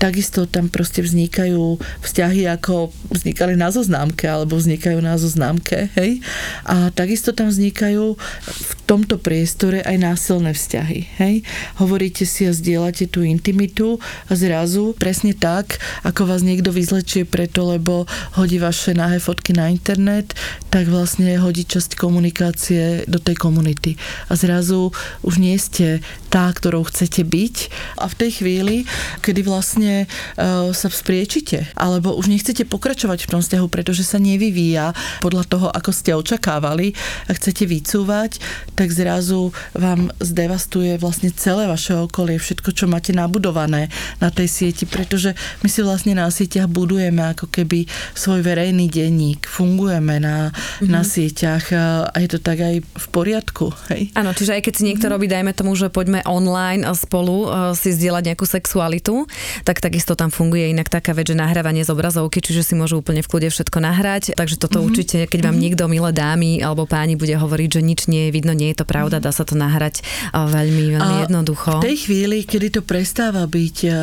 Takisto 0.01 0.49
tam 0.49 0.73
proste 0.73 1.05
vznikajú 1.05 1.77
vzťahy, 2.01 2.49
ako 2.49 2.89
vznikali 3.12 3.53
na 3.59 3.69
zoznámke, 3.69 4.25
alebo 4.25 4.57
vznikajú 4.57 4.99
na 5.05 5.21
zoznámke, 5.21 5.93
hej, 6.01 6.25
a 6.65 6.89
takisto 6.89 7.37
tam 7.37 7.53
vznikajú 7.53 8.17
v 8.47 8.73
tomto 8.87 9.19
priestore 9.19 9.83
aj 9.83 9.97
násilné 10.06 10.55
vzťahy. 10.55 11.00
Hej? 11.19 11.35
Hovoríte 11.82 12.23
si 12.23 12.47
a 12.47 12.55
zdieľate 12.55 13.11
tú 13.11 13.26
intimitu 13.26 13.99
a 14.31 14.32
zrazu 14.38 14.94
presne 14.94 15.35
tak, 15.35 15.82
ako 16.06 16.31
vás 16.31 16.47
niekto 16.47 16.70
vyzlečie 16.70 17.26
preto, 17.26 17.67
lebo 17.67 18.06
hodí 18.38 18.62
vaše 18.62 18.94
nahé 18.94 19.19
fotky 19.19 19.50
na 19.50 19.67
internet, 19.67 20.38
tak 20.70 20.87
vlastne 20.87 21.41
hodí 21.43 21.67
časť 21.67 21.99
komunikácie 21.99 23.09
do 23.11 23.19
tej 23.19 23.35
komunity. 23.40 23.99
A 24.31 24.38
zrazu 24.38 24.95
už 25.26 25.42
nie 25.42 25.57
ste 25.59 26.04
tá, 26.31 26.52
ktorou 26.52 26.85
chcete 26.87 27.25
byť 27.25 27.57
a 27.97 28.07
v 28.07 28.14
tej 28.14 28.31
chvíli, 28.42 28.76
kedy 29.25 29.40
vlastne 29.42 30.04
uh, 30.04 30.71
sa 30.76 30.92
vzpriečite, 30.92 31.73
alebo 31.75 32.12
už 32.12 32.28
nechcete 32.28 32.69
pokračovať 32.69 33.25
v 33.25 33.31
tom 33.33 33.40
vzťahu, 33.40 33.66
pretože 33.73 34.04
sa 34.04 34.21
nevyvíja 34.21 34.92
podľa 35.25 35.45
toho, 35.49 35.66
ako 35.73 35.90
ste 35.97 36.12
očakávali 36.12 36.92
a 37.26 37.33
chcete 37.33 37.64
vycúvať, 37.64 38.37
tak 38.76 38.92
zrazu 38.92 39.50
vám 39.73 39.96
zdevastuje 40.21 41.00
vlastne 41.00 41.33
celé 41.33 41.67
vaše 41.67 41.97
okolie, 41.97 42.37
všetko, 42.37 42.71
čo 42.73 42.85
máte 42.87 43.17
nabudované 43.17 43.88
na 44.21 44.29
tej 44.29 44.49
sieti, 44.49 44.85
pretože 44.85 45.33
my 45.65 45.69
si 45.69 45.81
vlastne 45.83 46.12
na 46.17 46.29
sieťach 46.29 46.69
budujeme 46.69 47.33
ako 47.33 47.49
keby 47.49 47.88
svoj 48.12 48.45
verejný 48.45 48.88
denník, 48.91 49.47
fungujeme 49.47 50.21
na, 50.21 50.50
mm-hmm. 50.50 50.88
na 50.91 51.03
sieťach 51.03 51.65
a 52.12 52.17
je 52.21 52.29
to 52.29 52.38
tak 52.43 52.59
aj 52.61 52.75
v 52.83 53.07
poriadku. 53.15 53.73
Hej? 53.93 54.12
Áno, 54.19 54.33
čiže 54.37 54.59
aj 54.59 54.62
keď 54.67 54.75
si 54.76 54.83
niekto 54.88 55.07
robí, 55.09 55.31
dajme 55.31 55.53
tomu, 55.55 55.73
že 55.79 55.88
poďme 55.93 56.21
online 56.26 56.85
spolu 56.97 57.47
uh, 57.47 57.73
si 57.73 57.93
zdieľať 57.95 58.33
nejakú 58.33 58.47
sexualitu, 58.49 59.25
tak 59.62 59.79
takisto 59.79 60.19
tam 60.19 60.29
funguje 60.33 60.73
inak 60.73 60.91
taká 60.91 61.15
vec, 61.15 61.31
že 61.31 61.37
nahrávanie 61.38 61.87
z 61.87 61.93
obrazovky, 61.93 62.43
čiže 62.43 62.62
si 62.62 62.75
môžu 62.75 63.00
úplne 63.00 63.23
v 63.23 63.31
kľude 63.31 63.49
všetko 63.55 63.79
nahrať. 63.79 64.35
Takže 64.35 64.57
toto 64.59 64.81
mm-hmm. 64.81 64.88
určite, 64.88 65.19
keď 65.31 65.41
vám 65.47 65.57
niekto, 65.57 65.85
milé 65.87 66.11
dámy 66.11 66.61
alebo 66.61 66.88
páni, 66.88 67.15
bude 67.15 67.38
hovoriť, 67.38 67.79
že 67.79 67.81
nič 67.87 68.00
nie 68.11 68.29
je 68.29 68.35
vidno, 68.35 68.50
nie 68.50 68.75
je 68.75 68.83
to 68.83 68.87
pravda, 68.88 69.23
dá 69.23 69.31
sa 69.31 69.47
to 69.47 69.55
nahrať 69.55 69.86
uh, 69.95 70.49
veľmi, 70.49 70.97
veľmi 70.97 71.14
A 71.21 71.25
jednoducho. 71.28 71.78
V 71.78 71.87
tej 71.93 71.97
chvíli, 72.09 72.43
kedy 72.43 72.81
to 72.81 72.83
prestáva 72.83 73.45
byť 73.47 73.76
uh, 73.87 73.95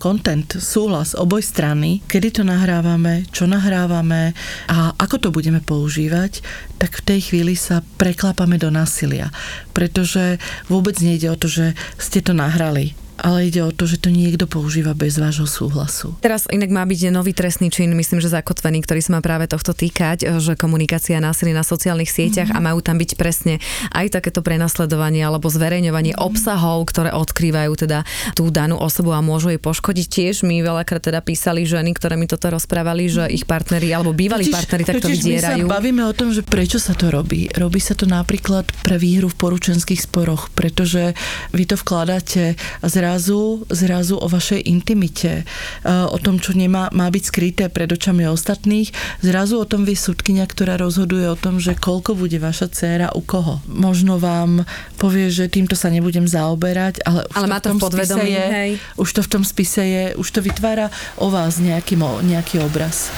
content, 0.00 0.48
súhlas 0.58 1.14
oboj 1.14 1.42
strany, 1.44 2.00
kedy 2.06 2.40
to 2.40 2.42
nahrávame, 2.46 3.28
čo 3.30 3.46
nahrávame 3.46 4.32
a 4.70 4.94
ako 4.98 5.16
to 5.18 5.28
budeme 5.34 5.60
používať, 5.62 6.40
tak 6.78 7.02
v 7.02 7.06
tej 7.14 7.20
chvíli 7.32 7.54
sa 7.58 7.82
preklápame 7.98 8.56
do 8.56 8.70
násilia. 8.70 9.34
Pretože 9.74 10.38
vôbec 10.70 10.98
nejde 11.02 11.28
o 11.30 11.36
to, 11.38 11.50
že 11.50 11.74
ste 11.98 12.22
to 12.22 12.34
nahrali 12.34 12.94
ale 13.18 13.50
ide 13.50 13.66
o 13.66 13.74
to, 13.74 13.90
že 13.90 13.98
to 13.98 14.14
niekto 14.14 14.46
používa 14.46 14.94
bez 14.94 15.18
vášho 15.18 15.50
súhlasu. 15.50 16.14
Teraz 16.22 16.46
inak 16.48 16.70
má 16.70 16.86
byť 16.86 17.10
nový 17.10 17.34
trestný 17.34 17.66
čin, 17.68 17.90
myslím, 17.98 18.22
že 18.22 18.30
zakotvený, 18.30 18.86
ktorý 18.86 19.02
sa 19.02 19.18
má 19.18 19.20
práve 19.20 19.50
tohto 19.50 19.74
týkať, 19.74 20.38
že 20.38 20.54
komunikácia 20.54 21.18
násilí 21.18 21.50
na 21.50 21.66
sociálnych 21.66 22.08
sieťach 22.08 22.54
mm-hmm. 22.54 22.62
a 22.62 22.66
majú 22.70 22.78
tam 22.78 22.94
byť 22.94 23.10
presne 23.18 23.58
aj 23.90 24.14
takéto 24.14 24.38
prenasledovanie 24.46 25.26
alebo 25.26 25.50
zverejňovanie 25.50 26.14
mm-hmm. 26.14 26.28
obsahov, 26.30 26.86
ktoré 26.86 27.10
odkrývajú 27.10 27.72
teda 27.74 28.06
tú 28.38 28.54
danú 28.54 28.78
osobu 28.78 29.10
a 29.10 29.20
môžu 29.20 29.50
jej 29.50 29.58
poškodiť. 29.58 30.06
Tiež 30.06 30.46
mi 30.46 30.62
veľakrát 30.62 31.02
teda 31.02 31.18
písali 31.18 31.66
ženy, 31.66 31.98
ktoré 31.98 32.14
mi 32.14 32.30
toto 32.30 32.46
rozprávali, 32.54 33.10
že 33.10 33.26
ich 33.26 33.42
partneri 33.42 33.90
alebo 33.90 34.14
bývalí 34.14 34.46
totiž, 34.46 34.54
partneri 34.54 34.84
takto 34.86 35.10
totiž 35.10 35.18
vydierajú. 35.18 35.66
My 35.66 35.70
sa 35.70 35.74
bavíme 35.82 36.02
o 36.06 36.14
tom, 36.14 36.30
že 36.30 36.46
prečo 36.46 36.78
sa 36.78 36.94
to 36.94 37.10
robí. 37.10 37.50
Robí 37.58 37.82
sa 37.82 37.98
to 37.98 38.06
napríklad 38.06 38.70
pre 38.86 38.94
výhru 38.94 39.26
v 39.26 39.36
poručenských 39.36 40.06
sporoch, 40.06 40.54
pretože 40.54 41.18
vy 41.50 41.64
to 41.66 41.74
vkladáte 41.74 42.54
zra 42.86 43.07
zrazu, 43.08 43.64
zrazu 43.72 44.20
o 44.20 44.28
vašej 44.28 44.68
intimite, 44.68 45.40
e, 45.40 45.44
o 45.88 46.20
tom, 46.20 46.36
čo 46.36 46.52
nemá, 46.52 46.92
má 46.92 47.08
byť 47.08 47.24
skryté 47.24 47.64
pred 47.72 47.88
očami 47.88 48.28
ostatných, 48.28 48.92
zrazu 49.24 49.56
o 49.56 49.64
tom 49.64 49.88
vie 49.88 49.96
súdkynia, 49.96 50.44
ktorá 50.44 50.76
rozhoduje 50.76 51.24
o 51.24 51.40
tom, 51.40 51.56
že 51.56 51.72
koľko 51.72 52.12
bude 52.12 52.36
vaša 52.36 52.68
dcéra 52.68 53.16
u 53.16 53.24
koho. 53.24 53.64
Možno 53.64 54.20
vám 54.20 54.68
povie, 55.00 55.32
že 55.32 55.48
týmto 55.48 55.72
sa 55.72 55.88
nebudem 55.88 56.28
zaoberať, 56.28 57.00
ale 57.08 57.24
už 57.32 57.36
ale 57.40 57.46
to 57.48 57.48
má 57.48 57.58
to 57.64 57.68
v, 57.72 58.04
tom 58.04 58.20
v 58.20 58.28
je, 58.28 58.44
hej. 58.52 58.70
už 59.00 59.08
to 59.08 59.20
v 59.24 59.28
tom 59.32 59.42
spise 59.42 59.80
je, 59.80 60.04
už 60.20 60.28
to 60.28 60.44
vytvára 60.44 60.92
o 61.16 61.32
vás 61.32 61.56
nejaký, 61.56 61.96
nejaký 62.28 62.60
obraz. 62.60 63.08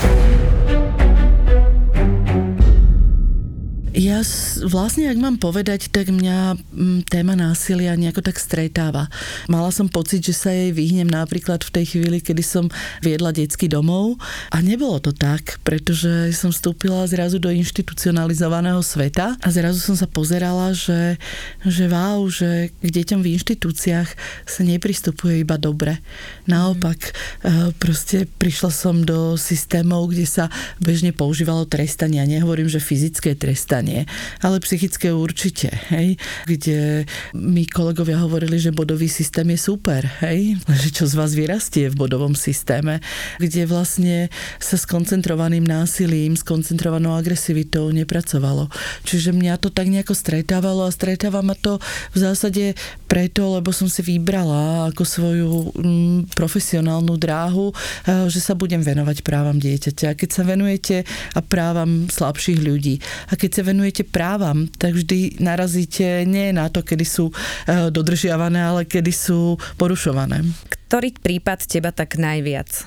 Ja 3.91 4.23
vlastne, 4.71 5.11
ak 5.11 5.19
mám 5.19 5.35
povedať, 5.43 5.91
tak 5.91 6.15
mňa 6.15 6.55
mm, 6.55 7.11
téma 7.11 7.35
násilia 7.35 7.99
nejako 7.99 8.23
tak 8.23 8.39
stretáva. 8.39 9.11
Mala 9.51 9.75
som 9.75 9.91
pocit, 9.91 10.23
že 10.23 10.31
sa 10.31 10.55
jej 10.55 10.71
vyhnem 10.71 11.11
napríklad 11.11 11.59
v 11.67 11.75
tej 11.75 11.85
chvíli, 11.99 12.23
kedy 12.23 12.39
som 12.39 12.71
viedla 13.03 13.35
detský 13.35 13.67
domov 13.67 14.15
a 14.55 14.63
nebolo 14.63 15.03
to 15.03 15.11
tak, 15.11 15.59
pretože 15.67 16.31
som 16.39 16.55
vstúpila 16.55 17.03
zrazu 17.11 17.43
do 17.43 17.51
institucionalizovaného 17.51 18.79
sveta 18.79 19.35
a 19.43 19.49
zrazu 19.51 19.83
som 19.83 19.99
sa 19.99 20.07
pozerala, 20.07 20.71
že, 20.71 21.19
že 21.67 21.91
wow, 21.91 22.23
že 22.31 22.71
k 22.71 22.89
deťom 22.95 23.27
v 23.27 23.43
inštitúciách 23.43 24.09
sa 24.47 24.63
nepristupuje 24.63 25.43
iba 25.43 25.59
dobre. 25.59 25.99
Naopak, 26.47 27.11
eh, 27.11 27.75
proste 27.83 28.31
prišla 28.39 28.71
som 28.71 29.03
do 29.03 29.35
systémov, 29.35 30.15
kde 30.15 30.31
sa 30.31 30.47
bežne 30.79 31.11
používalo 31.11 31.67
trestanie. 31.67 32.23
Ja 32.23 32.27
nehovorím, 32.31 32.71
že 32.71 32.79
fyzické 32.79 33.35
trestanie 33.35 33.80
nie, 33.81 34.05
ale 34.41 34.63
psychické 34.63 35.13
určite, 35.13 35.73
hej, 35.93 36.17
kde 36.47 37.05
mi 37.37 37.67
kolegovia 37.67 38.21
hovorili, 38.23 38.57
že 38.61 38.75
bodový 38.75 39.09
systém 39.09 39.49
je 39.53 39.59
super, 39.61 40.07
hej, 40.25 40.57
že 40.69 40.89
čo 40.93 41.05
z 41.09 41.15
vás 41.17 41.33
vyrastie 41.37 41.91
v 41.91 41.99
bodovom 41.99 42.33
systéme, 42.39 43.03
kde 43.41 43.67
vlastne 43.67 44.33
sa 44.61 44.77
s 44.77 44.85
koncentrovaným 44.89 45.65
násilím, 45.65 46.37
s 46.37 46.45
koncentrovanou 46.47 47.17
agresivitou 47.17 47.91
nepracovalo. 47.91 48.73
Čiže 49.05 49.37
mňa 49.37 49.61
to 49.61 49.69
tak 49.73 49.89
nejako 49.89 50.15
stretávalo 50.17 50.87
a 50.87 50.95
stretáva 50.95 51.41
ma 51.41 51.57
to 51.57 51.81
v 52.15 52.17
zásade 52.17 52.75
preto, 53.11 53.59
lebo 53.59 53.75
som 53.75 53.91
si 53.91 54.07
vybrala 54.07 54.93
ako 54.95 55.03
svoju 55.03 55.51
mm, 55.75 56.19
profesionálnu 56.35 57.19
dráhu, 57.19 57.75
eh, 58.07 58.31
že 58.31 58.39
sa 58.39 58.55
budem 58.55 58.81
venovať 58.81 59.27
právam 59.27 59.59
dieťaťa. 59.59 60.15
Keď 60.15 60.29
sa 60.31 60.43
venujete 60.47 61.03
a 61.35 61.41
právam 61.43 62.07
slabších 62.07 62.61
ľudí 62.63 63.03
a 63.31 63.35
keď 63.35 63.51
sa 63.51 63.63
venujete 63.71 64.03
právam, 64.03 64.67
tak 64.67 64.99
vždy 64.99 65.39
narazíte 65.39 66.27
nie 66.27 66.51
na 66.51 66.67
to, 66.67 66.83
kedy 66.83 67.07
sú 67.07 67.31
eh, 67.31 67.89
dodržiavané, 67.89 68.59
ale 68.59 68.83
kedy 68.85 69.13
sú 69.15 69.55
porušované. 69.79 70.43
Ktorý 70.91 71.15
prípad 71.15 71.71
teba 71.71 71.95
tak 71.95 72.19
najviac 72.19 72.71
eh, 72.71 72.85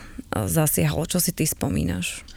zasiahol? 0.51 1.07
Čo 1.07 1.23
si 1.23 1.31
ty 1.31 1.47
spomínaš? 1.47 2.32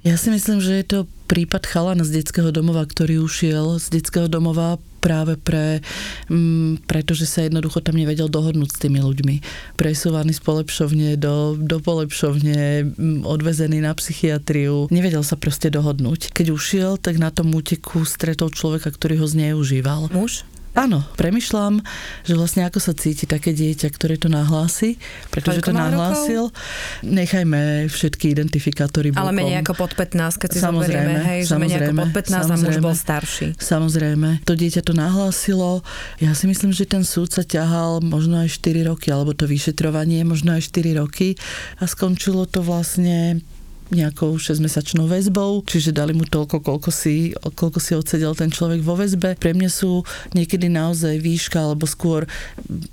Ja 0.00 0.16
si 0.16 0.32
myslím, 0.32 0.64
že 0.64 0.80
je 0.80 0.86
to 0.88 0.98
prípad 1.28 1.68
chalana 1.68 2.08
z 2.08 2.24
detského 2.24 2.48
domova, 2.48 2.88
ktorý 2.88 3.20
ušiel 3.20 3.76
z 3.76 4.00
detského 4.00 4.32
domova 4.32 4.80
práve 5.04 5.36
pre, 5.36 5.84
m, 6.32 6.80
mm, 6.80 6.88
pretože 6.88 7.28
sa 7.28 7.44
jednoducho 7.44 7.84
tam 7.84 8.00
nevedel 8.00 8.32
dohodnúť 8.32 8.70
s 8.72 8.80
tými 8.80 9.00
ľuďmi. 9.00 9.36
Presúvaný 9.76 10.36
z 10.36 10.40
polepšovne 10.40 11.08
do, 11.20 11.52
do 11.60 11.84
polepšovne, 11.84 12.60
m, 12.80 12.92
mm, 12.96 13.20
odvezený 13.28 13.84
na 13.84 13.92
psychiatriu. 13.92 14.88
Nevedel 14.88 15.20
sa 15.20 15.36
proste 15.36 15.68
dohodnúť. 15.68 16.32
Keď 16.32 16.46
ušiel, 16.48 16.96
tak 16.96 17.20
na 17.20 17.28
tom 17.28 17.52
úteku 17.52 18.04
stretol 18.08 18.48
človeka, 18.48 18.88
ktorý 18.88 19.20
ho 19.20 19.26
zneužíval. 19.28 20.08
Muž? 20.16 20.48
Áno, 20.70 21.02
premyšľam, 21.18 21.82
že 22.22 22.38
vlastne 22.38 22.62
ako 22.62 22.78
sa 22.78 22.94
cíti 22.94 23.26
také 23.26 23.50
dieťa, 23.50 23.90
ktoré 23.90 24.14
to 24.14 24.30
nahlási, 24.30 25.02
pretože 25.34 25.66
to 25.66 25.74
nahlásil. 25.74 26.54
Rokov? 26.54 27.02
Nechajme 27.02 27.90
všetky 27.90 28.30
identifikátory 28.30 29.10
bokom. 29.10 29.26
Ale 29.26 29.34
menej 29.34 29.66
ako 29.66 29.74
pod 29.74 29.98
15, 29.98 30.38
keď 30.38 30.48
si 30.54 30.60
samozrejme, 30.62 31.10
zoberieme, 31.10 31.26
hej, 31.26 31.40
že 31.50 31.54
menej 31.58 31.78
ako 31.82 31.94
pod 32.06 32.10
15 32.14 32.54
a 32.54 32.56
muž 32.56 32.76
bol 32.78 32.94
starší. 32.94 33.46
Samozrejme, 33.58 34.28
to 34.46 34.52
dieťa 34.54 34.82
to 34.86 34.94
nahlásilo. 34.94 35.82
Ja 36.22 36.38
si 36.38 36.46
myslím, 36.46 36.70
že 36.70 36.86
ten 36.86 37.02
súd 37.02 37.34
sa 37.34 37.42
ťahal 37.42 37.98
možno 37.98 38.38
aj 38.38 38.54
4 38.54 38.86
roky, 38.86 39.10
alebo 39.10 39.34
to 39.34 39.50
vyšetrovanie 39.50 40.22
možno 40.22 40.54
aj 40.54 40.70
4 40.70 41.02
roky 41.02 41.34
a 41.82 41.90
skončilo 41.90 42.46
to 42.46 42.62
vlastne 42.62 43.42
nejakou 43.90 44.38
6-mesačnou 44.38 45.06
väzbou, 45.06 45.62
čiže 45.66 45.94
dali 45.94 46.14
mu 46.14 46.26
toľko, 46.26 46.62
koľko 46.62 46.90
si, 46.94 47.34
koľko 47.34 47.78
si 47.78 47.92
odsedel 47.94 48.34
ten 48.38 48.50
človek 48.50 48.82
vo 48.82 48.94
väzbe. 48.94 49.38
Pre 49.38 49.52
mňa 49.54 49.70
sú 49.70 50.02
niekedy 50.34 50.70
naozaj 50.70 51.18
výška 51.18 51.58
alebo 51.58 51.86
skôr 51.86 52.26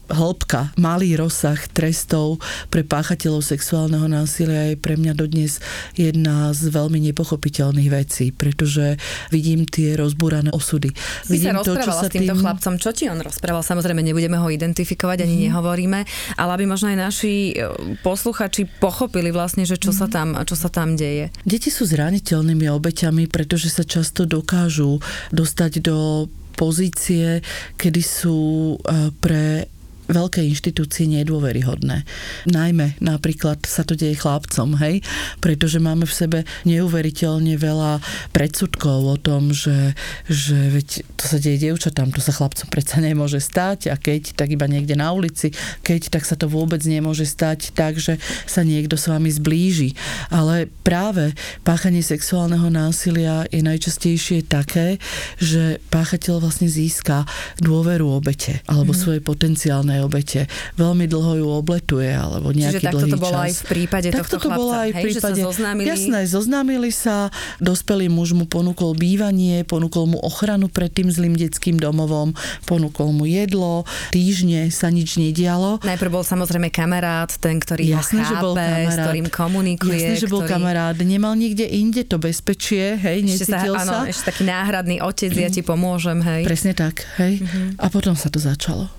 hĺbka, 0.10 0.74
malý 0.80 1.20
rozsah 1.20 1.58
trestov 1.70 2.40
pre 2.74 2.82
páchateľov 2.82 3.44
sexuálneho 3.44 4.08
násilia 4.08 4.74
je 4.74 4.76
pre 4.80 4.96
mňa 4.96 5.14
dodnes 5.14 5.60
jedna 5.94 6.52
z 6.56 6.72
veľmi 6.72 7.00
nepochopiteľných 7.12 7.90
vecí, 7.92 8.32
pretože 8.32 8.98
vidím 9.30 9.68
tie 9.68 9.94
rozbúrané 10.00 10.50
osudy. 10.54 10.94
Si 11.28 11.38
vidím 11.38 11.60
sa 11.60 11.66
to, 11.66 11.74
čo 11.76 11.92
sa 11.92 12.08
s 12.08 12.14
týmto 12.14 12.34
tým... 12.34 12.42
chlapcom, 12.42 12.74
čo 12.80 12.90
ti 12.96 13.06
on 13.12 13.20
rozprával? 13.20 13.62
Samozrejme, 13.62 14.02
nebudeme 14.02 14.40
ho 14.40 14.48
identifikovať, 14.48 15.28
ani 15.28 15.36
mm. 15.36 15.44
nehovoríme, 15.52 16.00
ale 16.40 16.50
aby 16.56 16.64
možno 16.66 16.88
aj 16.94 16.98
naši 16.98 17.34
e, 17.52 17.68
posluchači 18.00 18.70
pochopili 18.80 19.30
vlastne, 19.34 19.68
že 19.68 19.76
čo, 19.76 19.92
mm. 19.92 19.98
sa, 19.98 20.08
tam, 20.08 20.28
čo 20.48 20.56
sa 20.56 20.72
tam 20.72 20.87
tam 20.88 20.96
deje? 20.96 21.36
Deti 21.44 21.68
sú 21.68 21.84
zraniteľnými 21.84 22.72
obeťami, 22.72 23.28
pretože 23.28 23.68
sa 23.68 23.84
často 23.84 24.24
dokážu 24.24 25.04
dostať 25.36 25.84
do 25.84 26.32
pozície, 26.56 27.44
kedy 27.76 28.00
sú 28.00 28.40
eh, 28.80 29.12
pre 29.20 29.68
veľké 30.08 30.44
inštitúcie 30.44 31.08
nedôveryhodné. 31.12 32.08
Najmä 32.48 33.00
napríklad 33.04 33.64
sa 33.68 33.84
to 33.84 33.94
deje 33.94 34.16
chlapcom, 34.16 34.80
hej, 34.80 35.04
pretože 35.44 35.84
máme 35.84 36.08
v 36.08 36.18
sebe 36.18 36.40
neuveriteľne 36.64 37.60
veľa 37.60 38.00
predsudkov 38.32 39.00
o 39.04 39.18
tom, 39.20 39.52
že, 39.52 39.96
že 40.28 40.56
veď 40.72 40.88
to 41.20 41.24
sa 41.28 41.38
deje 41.38 41.68
dievčatám, 41.68 42.12
to 42.16 42.24
sa 42.24 42.32
chlapcom 42.36 42.68
predsa 42.72 43.04
nemôže 43.04 43.44
stať 43.44 43.92
a 43.92 43.96
keď, 44.00 44.36
tak 44.40 44.52
iba 44.52 44.66
niekde 44.68 44.96
na 44.96 45.12
ulici, 45.12 45.52
keď, 45.84 46.14
tak 46.14 46.24
sa 46.24 46.40
to 46.40 46.48
vôbec 46.48 46.80
nemôže 46.88 47.28
stať 47.28 47.76
tak, 47.76 48.00
že 48.00 48.18
sa 48.48 48.64
niekto 48.64 48.96
s 48.96 49.12
vami 49.12 49.28
zblíži. 49.28 49.94
Ale 50.32 50.72
práve 50.82 51.36
páchanie 51.68 52.02
sexuálneho 52.02 52.72
násilia 52.72 53.44
je 53.52 53.60
najčastejšie 53.60 54.48
také, 54.48 55.02
že 55.38 55.84
páchateľ 55.92 56.40
vlastne 56.40 56.72
získa 56.72 57.28
dôveru 57.60 58.08
obete 58.08 58.64
alebo 58.70 58.96
mm. 58.96 59.00
svoje 59.00 59.20
potenciálne 59.20 59.97
aj 59.98 60.02
obete. 60.06 60.40
Veľmi 60.78 61.06
dlho 61.10 61.32
ju 61.42 61.48
obletuje, 61.50 62.14
alebo 62.14 62.54
nejaký 62.54 62.80
Čiže 62.80 62.88
takto 62.88 63.06
to 63.10 63.18
bolo 63.18 63.38
čas. 63.42 63.46
aj 63.46 63.52
v 63.52 63.64
prípade 63.66 64.08
takto 64.14 64.38
tohto 64.38 64.38
to 64.38 64.50
bolo 64.54 64.74
aj 64.78 64.90
v 64.94 64.98
prípade, 65.02 65.42
že 65.42 65.44
sa 65.44 65.48
zoznámili? 65.50 65.88
Jasné, 65.90 66.20
zoznámili 66.30 66.92
sa, 66.94 67.16
dospelý 67.58 68.08
muž 68.14 68.38
mu 68.38 68.46
ponúkol 68.46 68.94
bývanie, 68.94 69.66
ponúkol 69.66 70.06
mu 70.06 70.18
ochranu 70.22 70.70
pred 70.70 70.94
tým 70.94 71.10
zlým 71.10 71.34
detským 71.34 71.82
domovom, 71.82 72.38
ponúkol 72.70 73.12
mu 73.12 73.26
jedlo, 73.26 73.84
týždne 74.14 74.70
sa 74.70 74.94
nič 74.94 75.18
nedialo. 75.18 75.82
Najprv 75.82 76.12
bol 76.12 76.24
samozrejme 76.24 76.70
kamarát, 76.70 77.32
ten, 77.42 77.58
ktorý 77.58 77.98
Jasné, 77.98 78.22
ho 78.22 78.26
chápe, 78.26 78.30
že 78.30 78.36
bol 78.38 78.54
kamarát. 78.56 78.92
s 78.92 78.96
ktorým 79.02 79.28
komunikuje. 79.32 79.98
Jasné, 79.98 80.16
že 80.22 80.28
bol 80.30 80.42
ktorý... 80.46 80.54
kamarát, 80.54 80.96
nemal 81.02 81.34
nikde 81.34 81.66
inde 81.66 82.04
to 82.06 82.22
bezpečie, 82.22 83.00
hej, 83.00 83.26
ešte 83.26 83.54
necítil 83.54 83.74
sa. 83.80 83.84
Áno, 83.84 83.98
ešte 84.06 84.24
taký 84.30 84.44
náhradný 84.46 85.00
otec, 85.02 85.32
ja 85.34 85.50
ti 85.50 85.62
pomôžem, 85.72 86.20
hej. 86.22 86.44
Presne 86.46 86.74
tak, 86.76 87.08
hej. 87.18 87.42
Uh-huh. 87.42 87.80
A 87.82 87.88
potom 87.88 88.14
sa 88.14 88.28
to 88.28 88.38
začalo. 88.38 88.97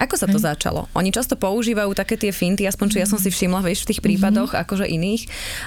Ako 0.00 0.16
sa 0.16 0.24
to 0.24 0.40
hmm. 0.40 0.48
začalo? 0.48 0.88
Oni 0.96 1.12
často 1.12 1.36
používajú 1.36 1.92
také 1.92 2.16
tie 2.16 2.32
finty, 2.32 2.64
aspoň 2.64 2.86
čo 2.88 2.98
ja 3.04 3.06
som 3.06 3.20
si 3.20 3.28
všimla, 3.28 3.60
vieš, 3.60 3.84
v 3.84 3.92
tých 3.92 4.00
prípadoch, 4.00 4.56
hmm. 4.56 4.62
akože 4.64 4.86
iných, 4.88 5.22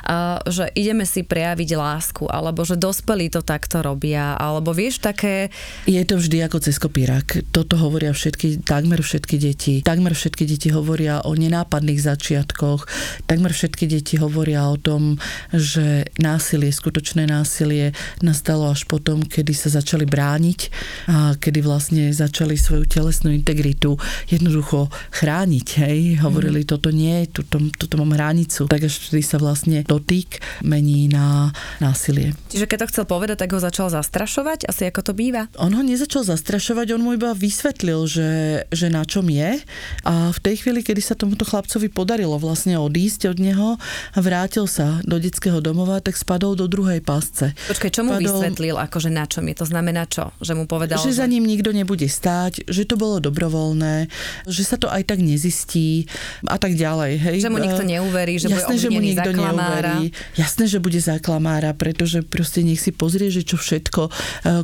uh, 0.10 0.42
že 0.50 0.74
ideme 0.74 1.06
si 1.06 1.22
prejaviť 1.22 1.70
lásku, 1.78 2.26
alebo 2.26 2.66
že 2.66 2.74
dospelí 2.74 3.30
to 3.30 3.46
takto 3.46 3.86
robia, 3.86 4.34
alebo 4.34 4.74
vieš, 4.74 4.98
také... 4.98 5.54
Je 5.86 6.02
to 6.02 6.18
vždy 6.18 6.42
ako 6.50 6.58
cez 6.66 6.82
kopírak. 6.82 7.46
Toto 7.54 7.78
hovoria 7.78 8.10
všetky, 8.10 8.66
takmer 8.66 9.06
všetky 9.06 9.36
deti. 9.38 9.74
Takmer 9.86 10.18
všetky 10.18 10.50
deti 10.50 10.74
hovoria 10.74 11.22
o 11.22 11.38
nenápadných 11.38 12.02
začiatkoch. 12.02 12.90
Takmer 13.30 13.54
všetky 13.54 13.86
deti 13.86 14.18
hovoria 14.18 14.66
o 14.66 14.82
tom, 14.82 15.22
že 15.54 16.10
násilie, 16.18 16.74
skutočné 16.74 17.30
násilie 17.30 17.94
nastalo 18.26 18.74
až 18.74 18.90
potom, 18.90 19.22
kedy 19.22 19.54
sa 19.54 19.70
začali 19.70 20.10
brániť 20.10 20.60
a 21.06 21.38
kedy 21.38 21.60
vlastne 21.62 22.10
začali 22.10 22.58
svoju 22.58 22.90
telesnú 22.90 23.30
integritu 23.30 24.02
jednoducho 24.30 24.92
chrániť, 25.12 25.68
hej. 25.84 26.00
Hovorili, 26.22 26.64
mm. 26.64 26.70
toto 26.70 26.90
nie, 26.94 27.26
tuto, 27.28 27.60
tuto 27.76 27.96
mám 28.00 28.16
hranicu. 28.16 28.68
Tak 28.68 28.88
až 28.88 28.94
vtedy 29.00 29.24
sa 29.24 29.38
vlastne 29.40 29.84
dotyk 29.84 30.40
mení 30.64 31.08
na 31.12 31.52
násilie. 31.80 32.36
Čiže 32.50 32.70
keď 32.70 32.78
to 32.86 32.90
chcel 32.94 33.06
povedať, 33.08 33.44
tak 33.44 33.52
ho 33.56 33.60
začal 33.60 33.92
zastrašovať, 33.92 34.70
asi 34.70 34.88
ako 34.90 35.02
to 35.02 35.14
býva? 35.16 35.50
On 35.60 35.72
ho 35.74 35.84
nezačal 35.84 36.24
zastrašovať, 36.28 36.96
on 36.96 37.02
mu 37.04 37.12
iba 37.16 37.36
vysvetlil, 37.36 38.06
že, 38.08 38.32
že 38.70 38.88
na 38.88 39.04
čom 39.04 39.28
je 39.28 39.60
a 40.08 40.14
v 40.32 40.40
tej 40.40 40.64
chvíli, 40.64 40.82
kedy 40.86 41.02
sa 41.04 41.16
tomuto 41.18 41.44
chlapcovi 41.48 41.90
podarilo 41.90 42.36
vlastne 42.40 42.80
odísť 42.80 43.32
od 43.34 43.38
neho 43.40 43.70
a 44.14 44.20
vrátil 44.20 44.66
sa 44.70 45.00
do 45.04 45.20
detského 45.20 45.60
domova, 45.60 46.00
tak 46.00 46.16
spadol 46.20 46.58
do 46.58 46.68
druhej 46.68 47.04
pásce. 47.04 47.56
Počkaj, 47.70 47.92
čo 47.92 48.02
mu 48.04 48.16
spadol... 48.16 48.24
vysvetlil, 48.24 48.76
akože 48.80 49.10
na 49.12 49.26
čom 49.28 49.46
je? 49.48 49.56
To 49.60 49.68
znamená 49.68 50.04
čo? 50.10 50.32
Že 50.42 50.54
mu 50.60 50.66
povedal, 50.66 51.00
že, 51.00 51.14
že 51.14 51.22
za 51.22 51.28
ním 51.30 51.46
nikto 51.48 51.72
nebude 51.72 52.06
stáť, 52.08 52.66
že 52.68 52.84
to 52.88 52.96
bolo 52.96 53.20
dobrovoľné, 53.24 54.03
že 54.48 54.64
sa 54.66 54.76
to 54.80 54.88
aj 54.90 55.04
tak 55.08 55.20
nezistí 55.20 56.08
a 56.48 56.58
tak 56.58 56.76
ďalej. 56.76 57.12
Hej. 57.20 57.38
Že 57.46 57.52
mu 57.52 57.60
nikto 57.62 57.84
neuverí, 57.84 58.36
že 58.40 58.48
Jasné, 58.52 58.76
bude 58.76 58.82
že 58.82 58.90
mu 58.90 59.02
nikto 59.02 59.32
neuverí. 59.32 60.00
Jasné, 60.38 60.64
že 60.70 60.80
bude 60.80 61.00
za 61.00 61.18
klamára, 61.20 61.72
pretože 61.76 62.24
proste 62.26 62.64
nech 62.64 62.80
si 62.80 62.92
pozrie, 62.94 63.30
že 63.30 63.46
čo 63.46 63.60
všetko, 63.60 64.02
e, 64.08 64.12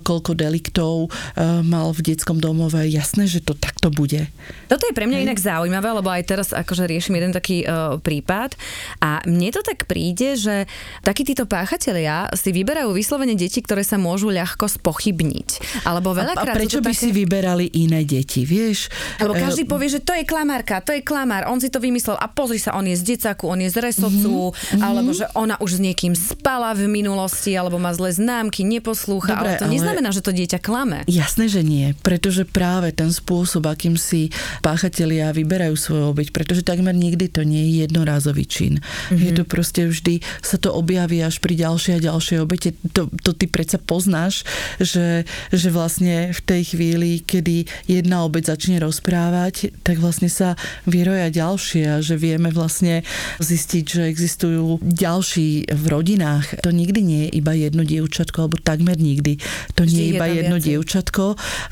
koľko 0.03 0.31
deliktov 0.35 1.07
e, 1.07 1.09
mal 1.65 1.91
v 1.91 1.99
detskom 2.13 2.37
domove. 2.39 2.81
Jasné, 2.85 3.25
že 3.27 3.43
to 3.43 3.53
takto 3.55 3.91
bude. 3.93 4.27
Toto 4.69 4.85
je 4.85 4.93
pre 4.93 5.09
mňa 5.09 5.17
hej. 5.21 5.25
inak 5.25 5.39
zaujímavé, 5.41 5.89
lebo 5.93 6.09
aj 6.09 6.23
teraz 6.25 6.47
akože 6.53 6.85
riešim 6.85 7.17
jeden 7.17 7.33
taký 7.33 7.65
uh, 7.65 7.97
prípad 7.97 8.53
a 9.01 9.21
mne 9.25 9.49
to 9.49 9.61
tak 9.65 9.89
príde, 9.89 10.37
že 10.37 10.69
takí 11.01 11.25
títo 11.25 11.49
páchatelia 11.49 12.29
si 12.37 12.53
vyberajú 12.53 12.93
vyslovene 12.93 13.33
deti, 13.33 13.61
ktoré 13.65 13.81
sa 13.81 13.97
môžu 13.97 14.29
ľahko 14.29 14.69
spochybniť. 14.69 15.81
Alebo 15.85 16.13
veľakrát 16.13 16.53
a, 16.53 16.55
a 16.55 16.59
prečo 16.59 16.81
by 16.81 16.93
také... 16.93 17.01
si 17.01 17.09
vyberali 17.09 17.65
iné 17.81 18.05
deti, 18.05 18.45
vieš? 18.45 18.93
Lebo 19.29 19.45
každý 19.45 19.63
povie, 19.69 19.93
že 19.93 20.01
to 20.01 20.17
je 20.17 20.25
klamárka, 20.25 20.81
to 20.81 20.91
je 20.91 21.05
klamár, 21.05 21.45
on 21.45 21.61
si 21.61 21.69
to 21.69 21.77
vymyslel 21.77 22.17
a 22.17 22.25
pozri 22.25 22.57
sa, 22.57 22.73
on 22.73 22.89
je 22.89 22.97
z 22.97 23.15
decaku, 23.15 23.45
on 23.45 23.61
je 23.61 23.69
z 23.69 23.77
resovcu, 23.77 24.49
mm-hmm. 24.49 24.81
alebo 24.81 25.13
že 25.13 25.29
ona 25.37 25.55
už 25.61 25.77
s 25.77 25.79
niekým 25.79 26.17
spala 26.17 26.73
v 26.73 26.89
minulosti, 26.89 27.53
alebo 27.53 27.77
má 27.77 27.93
zlé 27.93 28.09
známky, 28.09 28.65
neposlúcha, 28.65 29.37
Dobre, 29.37 29.55
ale 29.55 29.61
to 29.61 29.65
ale... 29.69 29.73
neznamená, 29.77 30.09
že 30.09 30.25
to 30.25 30.33
dieťa 30.33 30.57
klame. 30.57 31.05
Jasné, 31.05 31.45
že 31.45 31.61
nie, 31.61 31.93
pretože 32.01 32.49
práve 32.49 32.89
ten 32.89 33.13
spôsob, 33.13 33.69
akým 33.69 33.95
si 33.95 34.33
páchatelia 34.65 35.29
vyberajú 35.29 35.77
svoju 35.77 36.03
obeď, 36.09 36.33
pretože 36.33 36.65
takmer 36.65 36.97
nikdy 36.97 37.29
to 37.29 37.45
nie 37.45 37.69
je 37.69 37.85
jednorázový 37.85 38.49
čin. 38.49 38.81
Mm-hmm. 38.81 39.21
Je 39.21 39.31
to 39.37 39.43
proste 39.45 39.85
vždy, 39.85 40.25
sa 40.41 40.57
to 40.57 40.73
objaví 40.73 41.21
až 41.21 41.37
pri 41.37 41.53
ďalšej 41.53 41.93
a 42.01 42.03
ďalšej 42.09 42.37
obete. 42.41 42.69
To, 42.97 43.05
to 43.21 43.37
ty 43.37 43.45
predsa 43.45 43.77
poznáš, 43.77 44.41
že, 44.81 45.29
že 45.53 45.69
vlastne 45.69 46.33
v 46.33 46.41
tej 46.41 46.61
chvíli, 46.73 47.21
kedy 47.21 47.69
jedna 47.85 48.25
obeď 48.25 48.55
začne 48.55 48.81
rozprávať, 48.81 49.18
tak 49.83 49.99
vlastne 49.99 50.31
sa 50.31 50.55
vyroja 50.87 51.27
ďalšie 51.33 51.83
a 51.87 51.95
že 51.99 52.15
vieme 52.15 52.49
vlastne 52.53 53.03
zistiť, 53.43 53.83
že 53.83 54.01
existujú 54.07 54.79
ďalší 54.79 55.69
v 55.69 55.83
rodinách. 55.89 56.63
To 56.63 56.71
nikdy 56.71 56.99
nie 57.03 57.21
je 57.27 57.39
iba 57.43 57.51
jedno 57.53 57.83
dievčatko, 57.83 58.47
alebo 58.47 58.57
takmer 58.61 58.95
nikdy. 58.95 59.41
To 59.75 59.83
Vždy 59.83 59.91
nie 59.91 60.05
je 60.05 60.11
iba 60.15 60.25
je 60.29 60.35
jedno 60.39 60.57
viacej. 60.57 60.67
dievčatko, 60.71 61.23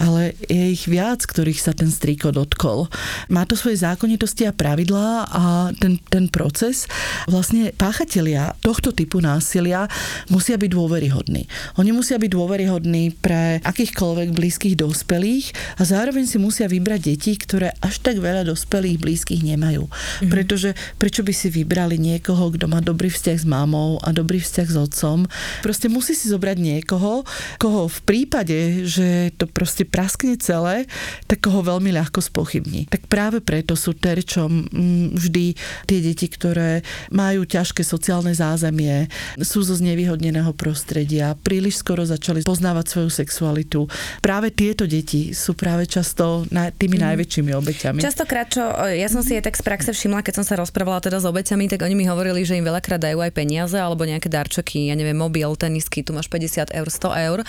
ale 0.02 0.22
je 0.50 0.64
ich 0.74 0.84
viac, 0.90 1.24
ktorých 1.24 1.60
sa 1.62 1.72
ten 1.72 1.88
strýko 1.88 2.34
dotkol. 2.36 2.92
Má 3.32 3.46
to 3.46 3.56
svoje 3.56 3.80
zákonitosti 3.80 4.50
a 4.50 4.56
pravidlá 4.56 5.10
a 5.30 5.44
ten, 5.78 6.02
ten 6.10 6.28
proces, 6.28 6.90
vlastne 7.30 7.72
páchatelia 7.78 8.58
tohto 8.60 8.92
typu 8.92 9.22
násilia 9.22 9.86
musia 10.34 10.58
byť 10.58 10.70
dôveryhodní. 10.74 11.46
Oni 11.78 11.92
musia 11.94 12.18
byť 12.18 12.32
dôveryhodní 12.34 13.16
pre 13.22 13.62
akýchkoľvek 13.62 14.34
blízkych 14.34 14.76
dospelých 14.76 15.78
a 15.78 15.86
zároveň 15.86 16.26
si 16.26 16.42
musia 16.42 16.66
vybrať 16.66 17.00
deti, 17.14 17.37
ktoré 17.38 17.74
až 17.80 18.02
tak 18.02 18.18
veľa 18.18 18.44
dospelých 18.50 18.98
blízkych 18.98 19.42
nemajú. 19.46 19.86
Mm-hmm. 19.88 20.30
Pretože 20.30 20.70
prečo 20.98 21.22
by 21.22 21.34
si 21.34 21.48
vybrali 21.54 21.96
niekoho, 22.02 22.50
kto 22.54 22.66
má 22.66 22.82
dobrý 22.82 23.14
vzťah 23.14 23.38
s 23.38 23.46
mámou 23.46 24.02
a 24.02 24.10
dobrý 24.12 24.42
vzťah 24.42 24.68
s 24.68 24.78
otcom? 24.78 25.18
Proste 25.62 25.88
musí 25.88 26.18
si 26.18 26.28
zobrať 26.28 26.58
niekoho, 26.58 27.24
koho 27.62 27.88
v 27.88 28.00
prípade, 28.04 28.84
že 28.90 29.32
to 29.38 29.46
proste 29.46 29.86
praskne 29.86 30.36
celé, 30.42 30.90
tak 31.30 31.46
koho 31.46 31.62
veľmi 31.62 31.94
ľahko 31.94 32.20
spochybní. 32.20 32.90
Tak 32.90 33.06
práve 33.08 33.40
preto 33.40 33.78
sú 33.78 33.94
terčom 33.94 34.68
mm, 34.68 35.16
vždy 35.16 35.46
tie 35.86 36.00
deti, 36.02 36.28
ktoré 36.28 36.82
majú 37.14 37.46
ťažké 37.46 37.86
sociálne 37.86 38.34
zázemie, 38.34 39.08
sú 39.40 39.62
zo 39.62 39.78
znevýhodneného 39.78 40.52
prostredia, 40.58 41.38
príliš 41.40 41.80
skoro 41.82 42.04
začali 42.04 42.42
poznávať 42.42 42.86
svoju 42.90 43.10
sexualitu. 43.14 43.86
Práve 44.20 44.50
tieto 44.50 44.90
deti 44.90 45.32
sú 45.32 45.54
práve 45.54 45.86
často 45.86 46.48
tými 46.52 46.98
mm. 46.98 47.04
najväčšími 47.04 47.27
obeťami. 47.28 48.00
Častokrát, 48.00 48.48
čo 48.48 48.64
ja 48.92 49.08
som 49.12 49.26
si 49.26 49.36
aj 49.36 49.52
tak 49.52 49.56
z 49.60 49.64
praxe 49.66 49.92
všimla, 49.92 50.24
keď 50.24 50.42
som 50.42 50.46
sa 50.48 50.56
rozprávala 50.56 51.04
teda 51.04 51.20
s 51.20 51.26
obeťami, 51.28 51.68
tak 51.68 51.84
oni 51.84 51.96
mi 51.98 52.06
hovorili, 52.06 52.46
že 52.46 52.56
im 52.56 52.64
veľakrát 52.64 53.02
dajú 53.02 53.20
aj 53.20 53.32
peniaze 53.36 53.76
alebo 53.76 54.06
nejaké 54.06 54.30
darčeky, 54.30 54.94
ja 54.94 54.96
neviem, 54.96 55.18
mobil, 55.18 55.50
tenisky, 55.58 56.06
tu 56.06 56.14
máš 56.14 56.30
50 56.30 56.72
eur, 56.72 56.88
100 56.88 57.26
eur. 57.28 57.40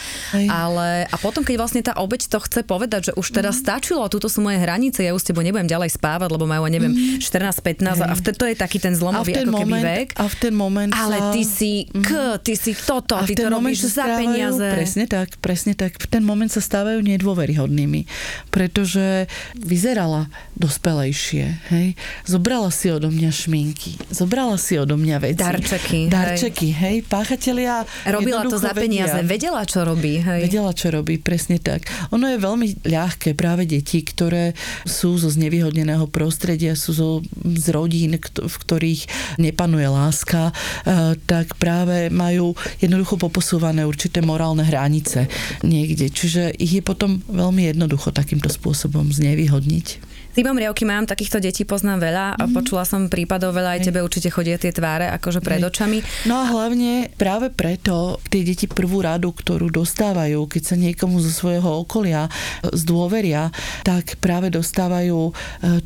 Ale 0.48 1.06
a 1.06 1.16
potom, 1.20 1.44
keď 1.44 1.54
vlastne 1.60 1.82
tá 1.84 1.94
obeť 2.00 2.32
to 2.32 2.38
chce 2.42 2.64
povedať, 2.64 3.10
že 3.10 3.12
už 3.14 3.26
teda 3.30 3.52
mm. 3.52 3.56
stačilo, 3.56 4.02
túto 4.08 4.26
sú 4.26 4.40
moje 4.40 4.58
hranice, 4.58 5.04
ja 5.04 5.12
už 5.12 5.22
s 5.22 5.26
tebou 5.30 5.44
nebudem 5.44 5.68
ďalej 5.68 5.94
spávať, 5.94 6.28
lebo 6.32 6.48
majú, 6.48 6.66
neviem, 6.66 6.90
mm. 6.90 7.22
14-15 7.22 8.08
a 8.08 8.14
vtedy 8.16 8.36
to 8.38 8.46
je 8.46 8.56
taký 8.56 8.78
ten 8.78 8.94
zlomový 8.94 9.34
ako 9.34 9.50
moment, 9.50 9.84
vek. 9.84 10.08
A 10.16 10.24
v 10.30 10.36
ten 10.38 10.54
moment 10.54 10.92
Ale 10.94 11.34
ty 11.34 11.42
si 11.42 11.90
k, 11.90 12.10
mhm. 12.10 12.40
ty 12.40 12.54
si 12.54 12.72
toto, 12.78 13.18
a 13.18 13.26
ty 13.26 13.34
to 13.34 13.50
robíš 13.50 13.90
za 13.90 14.06
stávajú, 14.06 14.18
peniaze. 14.22 14.66
Presne 14.70 15.04
tak, 15.10 15.28
presne 15.42 15.72
tak. 15.74 15.98
V 15.98 16.06
ten 16.06 16.22
moment 16.22 16.48
sa 16.48 16.62
stávajú 16.62 17.02
nedôveryhodnými, 17.02 18.06
pretože 18.54 19.26
vyzerala 19.68 20.32
dospelejšie, 20.56 21.44
hej. 21.68 21.92
Zobrala 22.24 22.72
si 22.72 22.88
odo 22.88 23.12
mňa 23.12 23.30
šminky, 23.30 24.00
zobrala 24.08 24.56
si 24.56 24.80
odo 24.80 24.96
mňa 24.96 25.16
veci. 25.20 25.44
Darčeky. 25.44 26.00
Darčeky, 26.08 26.68
hej. 26.72 27.04
hej. 27.04 27.06
Páchatelia 27.06 27.84
Robila 28.08 28.48
to 28.48 28.56
za 28.56 28.72
peniaze, 28.72 29.20
vedia. 29.20 29.28
vedela, 29.28 29.62
čo 29.68 29.84
robí, 29.84 30.24
hej. 30.24 30.48
Vedela, 30.48 30.72
čo 30.72 30.88
robí, 30.88 31.20
presne 31.20 31.60
tak. 31.60 31.84
Ono 32.16 32.24
je 32.24 32.40
veľmi 32.40 32.88
ľahké 32.88 33.36
práve 33.36 33.68
deti, 33.68 34.00
ktoré 34.00 34.56
sú 34.88 35.20
zo 35.20 35.28
znevýhodneného 35.28 36.08
prostredia, 36.08 36.72
sú 36.72 36.90
zo, 36.96 37.10
z 37.44 37.66
rodín, 37.70 38.16
v 38.18 38.56
ktorých 38.64 39.36
nepanuje 39.36 39.86
láska, 39.86 40.50
e, 40.50 41.20
tak 41.28 41.60
práve 41.60 42.08
majú 42.08 42.56
jednoducho 42.80 43.20
poposúvané 43.20 43.84
určité 43.84 44.24
morálne 44.24 44.64
hranice 44.64 45.28
niekde. 45.60 46.08
Čiže 46.08 46.56
ich 46.56 46.78
je 46.78 46.82
potom 46.82 47.20
veľmi 47.28 47.68
jednoducho 47.68 48.14
takýmto 48.14 48.48
spôsobom 48.48 49.10
znevýhodniť. 49.58 50.07
Tým 50.38 50.54
riavky 50.54 50.86
mám, 50.86 51.02
takýchto 51.02 51.42
detí 51.42 51.66
poznám 51.66 51.98
veľa 51.98 52.26
a 52.38 52.46
mm. 52.46 52.54
počula 52.54 52.86
som 52.86 53.10
prípadov 53.10 53.58
veľa, 53.58 53.74
aj 53.74 53.90
tebe 53.90 54.06
určite 54.06 54.30
chodia 54.30 54.54
tie 54.54 54.70
tváre 54.70 55.10
akože 55.18 55.42
pred 55.42 55.58
očami. 55.58 55.98
No 56.30 56.38
a 56.38 56.46
hlavne 56.46 57.10
práve 57.18 57.50
preto 57.50 58.22
tie 58.30 58.46
deti 58.46 58.70
prvú 58.70 59.02
radu, 59.02 59.34
ktorú 59.34 59.66
dostávajú, 59.66 60.46
keď 60.46 60.62
sa 60.62 60.78
niekomu 60.78 61.18
zo 61.18 61.34
svojho 61.34 61.82
okolia 61.82 62.30
e, 62.30 62.70
zdôveria, 62.70 63.50
tak 63.82 64.14
práve 64.22 64.54
dostávajú 64.54 65.18
e, 65.26 65.32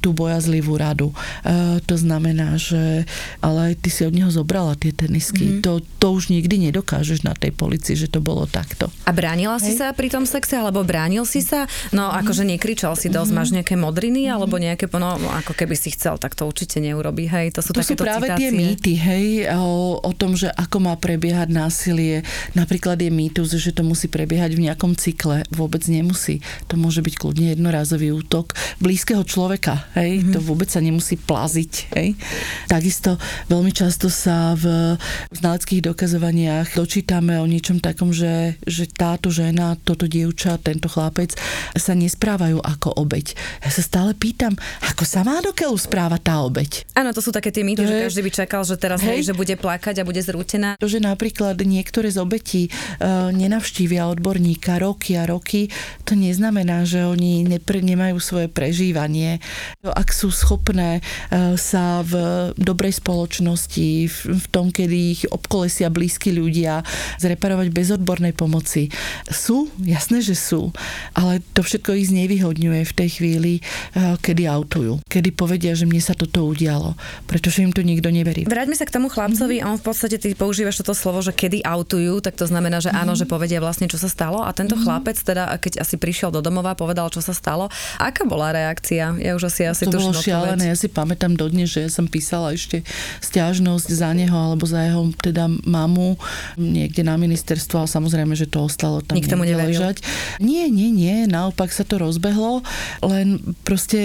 tú 0.04 0.12
bojazlivú 0.12 0.76
radu. 0.76 1.16
E, 1.48 1.80
to 1.88 1.96
znamená, 1.96 2.60
že 2.60 3.08
ale 3.40 3.72
ty 3.72 3.88
si 3.88 4.04
od 4.04 4.12
neho 4.12 4.28
zobrala 4.28 4.76
tie 4.76 4.92
tenisky. 4.92 5.48
Mm. 5.48 5.64
To, 5.64 5.80
to 5.80 6.12
už 6.12 6.28
nikdy 6.28 6.68
nedokážeš 6.68 7.24
na 7.24 7.32
tej 7.32 7.56
policii, 7.56 7.96
že 7.96 8.12
to 8.12 8.20
bolo 8.20 8.44
takto. 8.44 8.92
A 9.08 9.16
bránila 9.16 9.56
Hej. 9.56 9.64
si 9.64 9.72
sa 9.80 9.96
pri 9.96 10.12
tom 10.12 10.28
sexe, 10.28 10.60
alebo 10.60 10.84
bránil 10.84 11.24
si 11.24 11.40
sa? 11.40 11.64
No 11.88 12.12
akože 12.12 12.44
nekričal 12.44 13.00
si 13.00 13.08
dosť, 13.08 13.32
mm. 13.32 13.36
máš 13.40 13.50
nejaké 13.56 13.80
modriny, 13.80 14.28
ale 14.28 14.41
alebo 14.42 14.58
nejaké, 14.58 14.90
no, 14.90 15.16
ako 15.16 15.54
keby 15.54 15.78
si 15.78 15.94
chcel, 15.94 16.18
tak 16.18 16.34
to 16.34 16.44
určite 16.44 16.82
neurobí, 16.82 17.30
hej, 17.30 17.54
to 17.54 17.62
sú 17.62 17.70
to 17.70 17.82
sú 17.86 17.94
práve 17.94 18.26
citácie. 18.26 18.38
tie 18.38 18.50
mýty, 18.50 18.92
hej, 18.98 19.26
o, 19.54 20.02
o 20.02 20.12
tom, 20.12 20.34
že 20.34 20.50
ako 20.50 20.82
má 20.82 20.94
prebiehať 20.98 21.48
násilie. 21.48 22.26
Napríklad 22.58 22.98
je 22.98 23.10
mýtus, 23.12 23.54
že 23.54 23.70
to 23.70 23.86
musí 23.86 24.10
prebiehať 24.10 24.58
v 24.58 24.66
nejakom 24.66 24.98
cykle. 24.98 25.46
Vôbec 25.54 25.86
nemusí. 25.86 26.42
To 26.72 26.74
môže 26.74 27.04
byť 27.04 27.14
kľudne 27.14 27.54
jednorázový 27.54 28.10
útok 28.10 28.58
blízkeho 28.82 29.22
človeka, 29.22 29.86
hej, 29.94 30.18
mm-hmm. 30.18 30.32
to 30.34 30.38
vôbec 30.42 30.66
sa 30.66 30.82
nemusí 30.82 31.14
plaziť, 31.14 31.72
hej. 31.94 32.18
Takisto 32.66 33.20
veľmi 33.46 33.70
často 33.70 34.10
sa 34.10 34.58
v 34.58 34.96
znaleckých 35.30 35.86
dokazovaniach 35.86 36.74
dočítame 36.74 37.38
o 37.38 37.46
niečom 37.46 37.78
takom, 37.78 38.10
že, 38.10 38.58
že 38.66 38.88
táto 38.90 39.28
žena, 39.28 39.78
toto 39.78 40.08
dievča, 40.10 40.58
tento 40.58 40.88
chlapec 40.88 41.36
sa 41.76 41.92
nesprávajú 41.92 42.58
ako 42.58 42.96
obeď. 42.98 43.36
Ja 43.60 43.70
sa 43.70 43.84
stále 43.84 44.16
pýtam, 44.16 44.31
pýtam, 44.32 44.56
ako 44.80 45.04
sa 45.04 45.20
má 45.20 45.44
do 45.44 45.52
keľu 45.52 45.76
správa 45.76 46.16
tá 46.16 46.40
obeď. 46.40 46.88
Áno, 46.96 47.12
to 47.12 47.20
sú 47.20 47.28
také 47.28 47.52
tie 47.52 47.60
mýty, 47.60 47.84
že 47.84 48.08
každý 48.08 48.24
by 48.24 48.32
čakal, 48.32 48.64
že 48.64 48.80
teraz 48.80 49.04
hej, 49.04 49.28
že 49.28 49.36
bude 49.36 49.52
plakať 49.60 50.00
a 50.00 50.08
bude 50.08 50.24
zrútená. 50.24 50.80
To, 50.80 50.88
že 50.88 51.04
napríklad 51.04 51.60
niektoré 51.60 52.08
z 52.08 52.16
obetí 52.16 52.72
uh, 52.72 53.28
nenavštívia 53.28 54.08
odborníka 54.08 54.80
roky 54.80 55.20
a 55.20 55.28
roky, 55.28 55.68
to 56.08 56.16
neznamená, 56.16 56.88
že 56.88 57.04
oni 57.04 57.44
nepre, 57.44 57.84
nemajú 57.84 58.16
svoje 58.24 58.48
prežívanie. 58.48 59.36
Ak 59.84 60.16
sú 60.16 60.32
schopné 60.32 61.04
uh, 61.04 61.60
sa 61.60 62.00
v 62.00 62.16
dobrej 62.56 63.04
spoločnosti, 63.04 64.08
v, 64.08 64.16
v 64.32 64.46
tom, 64.48 64.72
kedy 64.72 64.96
ich 65.12 65.22
obkolesia 65.28 65.92
blízki 65.92 66.32
ľudia, 66.32 66.80
zreparovať 67.20 67.68
bez 67.68 67.92
odbornej 67.92 68.32
pomoci. 68.32 68.88
Sú, 69.28 69.68
jasné, 69.84 70.24
že 70.24 70.32
sú, 70.32 70.72
ale 71.12 71.44
to 71.52 71.60
všetko 71.60 72.00
ich 72.00 72.08
znevýhodňuje 72.08 72.80
v 72.88 72.96
tej 72.96 73.08
chvíli, 73.20 73.52
uh, 73.92 74.11
kedy 74.18 74.48
autujú, 74.48 75.00
kedy 75.06 75.30
povedia, 75.34 75.72
že 75.76 75.88
mne 75.88 76.02
sa 76.02 76.16
toto 76.16 76.44
udialo, 76.48 76.94
pretože 77.26 77.62
im 77.62 77.72
to 77.72 77.84
nikto 77.84 78.08
neverí. 78.12 78.44
Vráťme 78.44 78.76
sa 78.76 78.88
k 78.88 78.94
tomu 78.94 79.08
chlapcovi, 79.08 79.60
mm-hmm. 79.60 79.70
on 79.70 79.76
v 79.78 79.84
podstate 79.84 80.16
ty 80.18 80.34
používaš 80.34 80.82
toto 80.82 80.96
slovo, 80.96 81.22
že 81.22 81.32
kedy 81.32 81.62
autujú, 81.62 82.20
tak 82.20 82.36
to 82.36 82.44
znamená, 82.48 82.82
že 82.82 82.90
áno, 82.90 83.14
mm-hmm. 83.14 83.24
že 83.24 83.30
povedia 83.30 83.58
vlastne, 83.62 83.86
čo 83.86 83.96
sa 83.96 84.10
stalo 84.10 84.42
a 84.42 84.50
tento 84.52 84.74
mm-hmm. 84.74 84.86
chlapec 84.86 85.16
teda, 85.20 85.54
keď 85.56 85.84
asi 85.84 85.96
prišiel 85.96 86.34
do 86.34 86.42
domova, 86.42 86.74
povedal, 86.74 87.08
čo 87.08 87.22
sa 87.22 87.32
stalo. 87.32 87.70
Aká 87.96 88.26
bola 88.26 88.50
reakcia? 88.52 89.14
Ja 89.20 89.32
už 89.38 89.48
asi 89.48 89.68
asi 89.68 89.86
To 89.86 89.96
bolo 89.96 90.16
šialené, 90.16 90.72
ja 90.72 90.76
si 90.76 90.90
pamätám 90.90 91.38
dodnes, 91.38 91.70
že 91.70 91.86
ja 91.86 91.90
som 91.92 92.10
písala 92.10 92.52
ešte 92.52 92.82
stiažnosť 93.22 93.88
za 93.92 94.10
neho 94.12 94.34
alebo 94.34 94.66
za 94.66 94.82
jeho 94.82 95.08
teda 95.22 95.46
mamu 95.62 96.18
niekde 96.58 97.06
na 97.06 97.14
ministerstvo, 97.14 97.84
ale 97.84 97.88
samozrejme, 97.88 98.34
že 98.34 98.50
to 98.50 98.66
ostalo 98.66 99.00
tam 99.00 99.14
Nikto 99.14 99.38
mu 99.38 99.44
ležať. 99.46 100.02
Nie, 100.42 100.66
nie, 100.66 100.90
nie, 100.90 101.30
naopak 101.30 101.70
sa 101.70 101.86
to 101.86 102.00
rozbehlo, 102.00 102.64
len 103.04 103.38
proste 103.62 104.01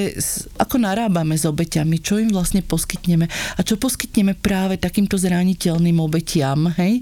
ako 0.58 0.76
narábame 0.82 1.36
s 1.38 1.46
obeťami, 1.46 2.02
čo 2.02 2.18
im 2.22 2.34
vlastne 2.34 2.62
poskytneme 2.66 3.26
a 3.30 3.60
čo 3.62 3.80
poskytneme 3.80 4.38
práve 4.38 4.78
takýmto 4.80 5.16
zraniteľným 5.20 5.98
obetiam, 6.02 6.70
hej? 6.78 7.02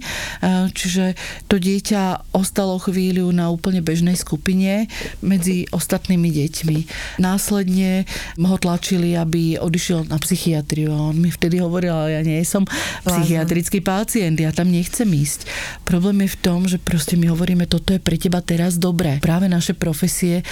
Čiže 0.76 1.16
to 1.50 1.58
dieťa 1.58 2.34
ostalo 2.36 2.78
chvíľu 2.78 3.32
na 3.32 3.50
úplne 3.50 3.80
bežnej 3.82 4.18
skupine 4.20 4.88
medzi 5.24 5.66
ostatnými 5.72 6.30
deťmi. 6.32 6.78
Následne 7.22 8.06
ho 8.38 8.58
tlačili, 8.60 9.18
aby 9.18 9.58
odišiel 9.58 10.08
na 10.08 10.20
psychiatriu 10.22 10.92
a 10.94 11.12
on 11.12 11.18
mi 11.18 11.32
vtedy 11.32 11.60
hovoril, 11.60 11.92
ale 11.92 12.10
ja 12.18 12.22
nie 12.22 12.42
som 12.46 12.68
psychiatrický 13.04 13.82
pacient, 13.82 14.38
ja 14.38 14.54
tam 14.54 14.70
nechcem 14.70 15.08
ísť. 15.08 15.50
Problém 15.88 16.26
je 16.26 16.34
v 16.36 16.42
tom, 16.42 16.60
že 16.70 16.78
proste 16.78 17.18
my 17.18 17.32
hovoríme, 17.34 17.66
toto 17.66 17.94
je 17.96 18.02
pre 18.02 18.20
teba 18.20 18.42
teraz 18.42 18.78
dobré. 18.78 19.18
Práve 19.24 19.50
naše 19.50 19.74
profesie 19.74 20.42
e, 20.42 20.44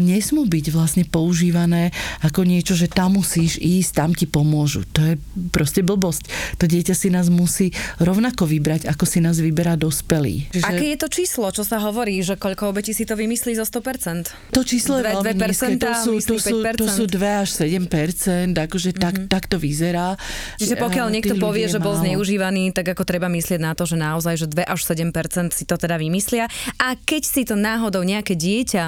nesmú 0.00 0.48
byť 0.48 0.66
vlastne 0.72 1.04
používané 1.04 1.83
ako 2.22 2.46
niečo, 2.46 2.76
že 2.78 2.86
tam 2.86 3.18
musíš 3.18 3.58
ísť, 3.58 3.90
tam 3.96 4.10
ti 4.12 4.28
pomôžu. 4.28 4.86
To 4.94 5.00
je 5.02 5.14
proste 5.50 5.82
blbosť. 5.82 6.28
To 6.60 6.64
dieťa 6.68 6.94
si 6.94 7.08
nás 7.10 7.32
musí 7.32 7.74
rovnako 7.98 8.46
vybrať, 8.46 8.86
ako 8.86 9.04
si 9.08 9.18
nás 9.24 9.40
vyberá 9.40 9.74
dospelý. 9.74 10.46
Čiže... 10.52 10.68
Aké 10.68 10.86
je 10.94 10.98
to 11.00 11.08
číslo, 11.10 11.50
čo 11.50 11.66
sa 11.66 11.80
hovorí, 11.82 12.20
že 12.22 12.38
koľko 12.38 12.70
obetí 12.70 12.94
si 12.94 13.04
to 13.04 13.18
vymyslí 13.18 13.58
zo 13.58 13.66
100%? 13.66 14.54
To 14.54 14.62
číslo 14.62 15.02
je 15.02 15.10
2, 15.10 15.20
veľmi 15.20 15.40
2 15.40 15.50
nízke. 15.50 15.74
To 15.82 15.92
sú, 15.98 16.12
to, 16.22 16.36
sú, 16.38 16.56
to 16.62 16.86
sú 16.86 17.04
2 17.10 17.42
až 17.44 17.48
7 17.66 17.90
akože 18.54 18.90
mm-hmm. 18.94 19.04
tak, 19.04 19.14
tak 19.28 19.44
to 19.50 19.56
vyzerá. 19.58 20.16
Čiže 20.56 20.78
pokiaľ 20.78 21.08
niekto 21.10 21.34
povie, 21.36 21.66
že 21.66 21.82
bol 21.82 21.98
zneužívaný, 21.98 22.72
tak 22.72 22.94
ako 22.94 23.02
treba 23.04 23.28
myslieť 23.28 23.60
na 23.60 23.72
to, 23.74 23.84
že 23.84 23.98
naozaj, 23.98 24.34
že 24.38 24.46
2 24.48 24.64
až 24.64 24.80
7% 24.86 25.50
si 25.50 25.64
to 25.66 25.76
teda 25.76 25.98
vymyslia. 25.98 26.46
A 26.78 26.94
keď 26.94 27.22
si 27.26 27.42
to 27.42 27.58
náhodou 27.58 28.06
nejaké 28.06 28.38
dieťa 28.38 28.84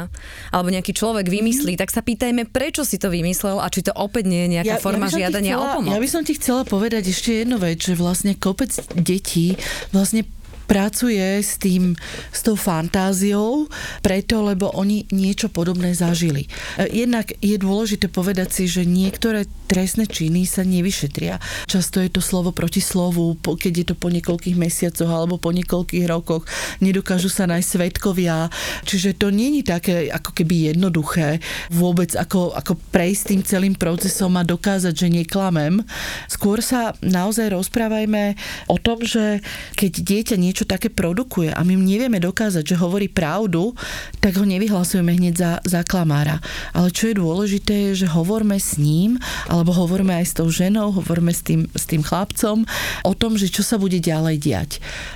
alebo 0.54 0.68
nejaký 0.70 0.94
človek 0.94 1.26
vymyslí, 1.26 1.74
mm-hmm. 1.74 1.82
tak 1.82 1.90
sa 1.92 2.00
pýtajme, 2.00 2.48
prečo 2.48 2.85
si 2.86 2.96
to 3.02 3.10
vymyslel 3.10 3.58
a 3.58 3.66
či 3.66 3.82
to 3.82 3.92
opäť 3.92 4.30
nie 4.30 4.46
je 4.46 4.48
nejaká 4.58 4.78
ja, 4.78 4.82
forma 4.82 5.10
ja 5.10 5.26
žiadania 5.26 5.58
chcela, 5.58 5.66
o 5.66 5.76
pomoc. 5.82 5.92
Ja 5.92 5.98
by 5.98 6.08
som 6.08 6.22
ti 6.22 6.32
chcela 6.38 6.62
povedať 6.62 7.10
ešte 7.10 7.42
jednu 7.42 7.58
vec, 7.58 7.82
že 7.82 7.98
vlastne 7.98 8.32
kopec 8.38 8.70
detí 8.94 9.58
vlastne 9.90 10.22
pracuje 10.66 11.40
s 11.42 11.58
tým, 11.58 11.94
s 12.30 12.40
tou 12.42 12.58
fantáziou, 12.58 13.70
preto, 14.02 14.42
lebo 14.42 14.70
oni 14.74 15.06
niečo 15.14 15.48
podobné 15.48 15.94
zažili. 15.94 16.50
E, 16.76 16.90
jednak 16.90 17.30
je 17.38 17.56
dôležité 17.56 18.10
povedať 18.10 18.48
si, 18.52 18.64
že 18.66 18.82
niektoré 18.82 19.46
trestné 19.66 20.06
činy 20.06 20.46
sa 20.46 20.62
nevyšetria. 20.62 21.42
Často 21.66 21.98
je 21.98 22.10
to 22.10 22.22
slovo 22.22 22.54
proti 22.54 22.78
slovu, 22.78 23.34
keď 23.42 23.72
je 23.74 23.86
to 23.92 23.94
po 23.98 24.08
niekoľkých 24.08 24.56
mesiacoch 24.56 25.10
alebo 25.10 25.42
po 25.42 25.50
niekoľkých 25.50 26.06
rokoch. 26.06 26.46
Nedokážu 26.78 27.28
sa 27.28 27.50
nájsť 27.50 27.66
svetkovia. 27.66 28.48
Čiže 28.86 29.18
to 29.18 29.34
je 29.34 29.66
také 29.66 30.08
ako 30.08 30.30
keby 30.32 30.72
jednoduché 30.72 31.42
vôbec 31.68 32.14
ako, 32.14 32.54
ako 32.54 32.78
prejsť 32.94 33.22
tým 33.34 33.42
celým 33.42 33.74
procesom 33.74 34.38
a 34.38 34.46
dokázať, 34.46 34.94
že 34.94 35.08
neklamem. 35.10 35.82
Skôr 36.30 36.62
sa 36.62 36.94
naozaj 37.02 37.52
rozprávajme 37.52 38.38
o 38.70 38.76
tom, 38.78 39.02
že 39.02 39.42
keď 39.74 39.92
dieťa 39.92 40.36
niečo 40.38 40.55
niečo 40.56 40.72
také 40.72 40.88
produkuje 40.88 41.52
a 41.52 41.60
my 41.60 41.76
nevieme 41.76 42.16
dokázať, 42.16 42.64
že 42.64 42.80
hovorí 42.80 43.12
pravdu, 43.12 43.76
tak 44.24 44.40
ho 44.40 44.44
nevyhlasujeme 44.48 45.12
hneď 45.12 45.34
za, 45.36 45.52
za 45.60 45.84
klamára. 45.84 46.40
Ale 46.72 46.88
čo 46.88 47.12
je 47.12 47.20
dôležité, 47.20 47.92
je, 47.92 48.08
že 48.08 48.16
hovorme 48.16 48.56
s 48.56 48.80
ním, 48.80 49.20
alebo 49.52 49.76
hovorme 49.76 50.16
aj 50.16 50.24
s 50.24 50.32
tou 50.32 50.48
ženou, 50.48 50.96
hovorme 50.96 51.28
s 51.28 51.44
tým, 51.44 51.68
s 51.76 51.84
tým 51.84 52.00
chlapcom 52.00 52.64
o 53.04 53.12
tom, 53.12 53.36
že 53.36 53.52
čo 53.52 53.60
sa 53.60 53.76
bude 53.76 54.00
ďalej 54.00 54.40
diať. 54.40 54.70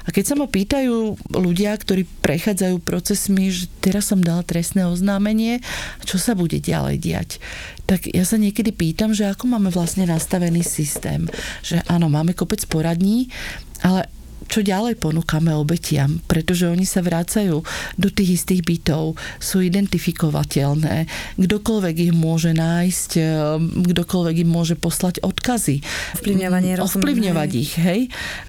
A 0.05 0.13
keď 0.13 0.25
sa 0.29 0.35
ma 0.37 0.45
pýtajú 0.45 1.17
ľudia, 1.33 1.73
ktorí 1.73 2.05
prechádzajú 2.21 2.77
procesmi, 2.85 3.49
že 3.49 3.73
teraz 3.81 4.13
som 4.13 4.21
dala 4.21 4.45
trestné 4.45 4.85
oznámenie, 4.85 5.65
čo 6.05 6.21
sa 6.21 6.37
bude 6.37 6.61
ďalej 6.61 7.01
diať, 7.01 7.31
tak 7.89 8.13
ja 8.13 8.29
sa 8.29 8.37
niekedy 8.37 8.77
pýtam, 8.77 9.17
že 9.17 9.25
ako 9.25 9.57
máme 9.57 9.73
vlastne 9.73 10.05
nastavený 10.05 10.61
systém. 10.61 11.25
Že 11.65 11.81
áno, 11.89 12.13
máme 12.13 12.37
kopec 12.37 12.61
poradní, 12.69 13.33
ale 13.81 14.20
čo 14.51 14.67
ďalej 14.67 14.99
ponúkame 14.99 15.55
obetiam, 15.55 16.19
pretože 16.27 16.67
oni 16.67 16.83
sa 16.83 17.07
vrácajú 17.07 17.63
do 17.95 18.09
tých 18.11 18.43
istých 18.43 18.67
bytov, 18.67 19.15
sú 19.39 19.63
identifikovateľné, 19.63 21.07
kdokoľvek 21.39 22.11
ich 22.11 22.13
môže 22.13 22.51
nájsť, 22.51 23.11
eh, 23.15 23.27
kdokoľvek 23.63 24.37
im 24.43 24.51
môže 24.51 24.75
poslať 24.75 25.23
odkazy. 25.23 25.87
Ovplyvňovanie, 26.19 26.83
Ovplyvňovať 26.83 27.51
ich, 27.55 27.73
hej. 27.79 28.01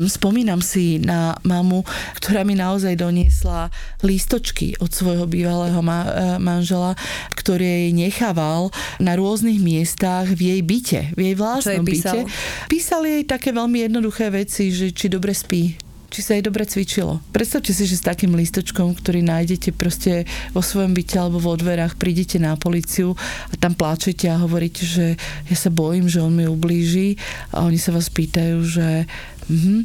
Spomínam 0.01 0.65
si 0.65 0.97
na 0.97 1.37
mamu, 1.45 1.85
ktorá 2.17 2.41
mi 2.41 2.57
naozaj 2.57 2.97
doniesla 2.97 3.69
lístočky 4.01 4.81
od 4.81 4.89
svojho 4.89 5.29
bývalého 5.29 5.85
ma- 5.85 6.09
eh, 6.09 6.41
manžela, 6.41 6.97
ktorý 7.37 7.61
jej 7.61 7.89
nechával 7.93 8.73
na 8.97 9.13
rôznych 9.13 9.61
miestach 9.61 10.25
v 10.33 10.57
jej 10.57 10.61
byte, 10.65 11.01
v 11.13 11.19
jej 11.29 11.35
vlastnom 11.37 11.85
byte. 11.85 12.25
Písal 12.65 13.05
jej 13.05 13.21
také 13.21 13.53
veľmi 13.53 13.85
jednoduché 13.85 14.33
veci, 14.33 14.73
že 14.73 14.89
či 14.89 15.05
dobre 15.05 15.37
spí, 15.37 15.90
či 16.11 16.19
sa 16.19 16.35
jej 16.35 16.43
dobre 16.43 16.67
cvičilo. 16.67 17.23
Predstavte 17.31 17.71
si, 17.71 17.87
že 17.87 17.95
s 17.95 18.03
takým 18.03 18.35
lístočkom, 18.35 18.91
ktorý 18.99 19.23
nájdete 19.23 19.71
proste 19.71 20.27
vo 20.51 20.59
svojom 20.59 20.91
byte 20.91 21.15
alebo 21.15 21.39
vo 21.39 21.55
dverách, 21.55 21.95
prídete 21.95 22.35
na 22.35 22.59
policiu 22.59 23.15
a 23.47 23.55
tam 23.55 23.71
pláčete 23.71 24.27
a 24.27 24.43
hovoríte, 24.43 24.83
že 24.83 25.15
ja 25.47 25.57
sa 25.57 25.71
bojím, 25.71 26.11
že 26.11 26.19
on 26.19 26.35
mi 26.35 26.43
ublíži 26.43 27.15
a 27.55 27.63
oni 27.63 27.79
sa 27.79 27.95
vás 27.95 28.11
pýtajú, 28.11 28.59
že 28.67 29.07
uh-huh, 29.47 29.79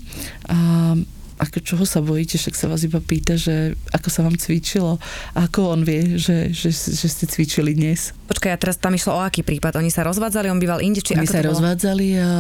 a 0.51 0.59
ako 1.37 1.59
čoho 1.61 1.85
sa 1.85 2.01
bojíte, 2.01 2.40
však 2.40 2.57
sa 2.57 2.66
vás 2.66 2.85
iba 2.85 2.96
pýta, 2.96 3.37
že 3.37 3.77
ako 3.92 4.09
sa 4.09 4.25
vám 4.25 4.37
cvičilo 4.40 4.96
a 5.37 5.38
ako 5.44 5.77
on 5.77 5.81
vie, 5.85 6.16
že, 6.16 6.53
že, 6.53 6.72
že 6.72 7.07
ste 7.07 7.29
cvičili 7.29 7.77
dnes. 7.77 8.16
Počkaj, 8.27 8.57
a 8.57 8.59
teraz 8.59 8.81
tam 8.81 8.96
išlo 8.96 9.16
o 9.16 9.22
aký 9.22 9.44
prípad? 9.44 9.77
Oni 9.77 9.92
sa 9.92 10.03
rozvádzali, 10.09 10.49
on 10.49 10.59
býval 10.59 10.81
inde, 10.81 11.05
či 11.05 11.14
Oni 11.14 11.29
ako 11.29 11.33
sa 11.37 11.44
rozvádzali 11.44 12.07
a 12.18 12.31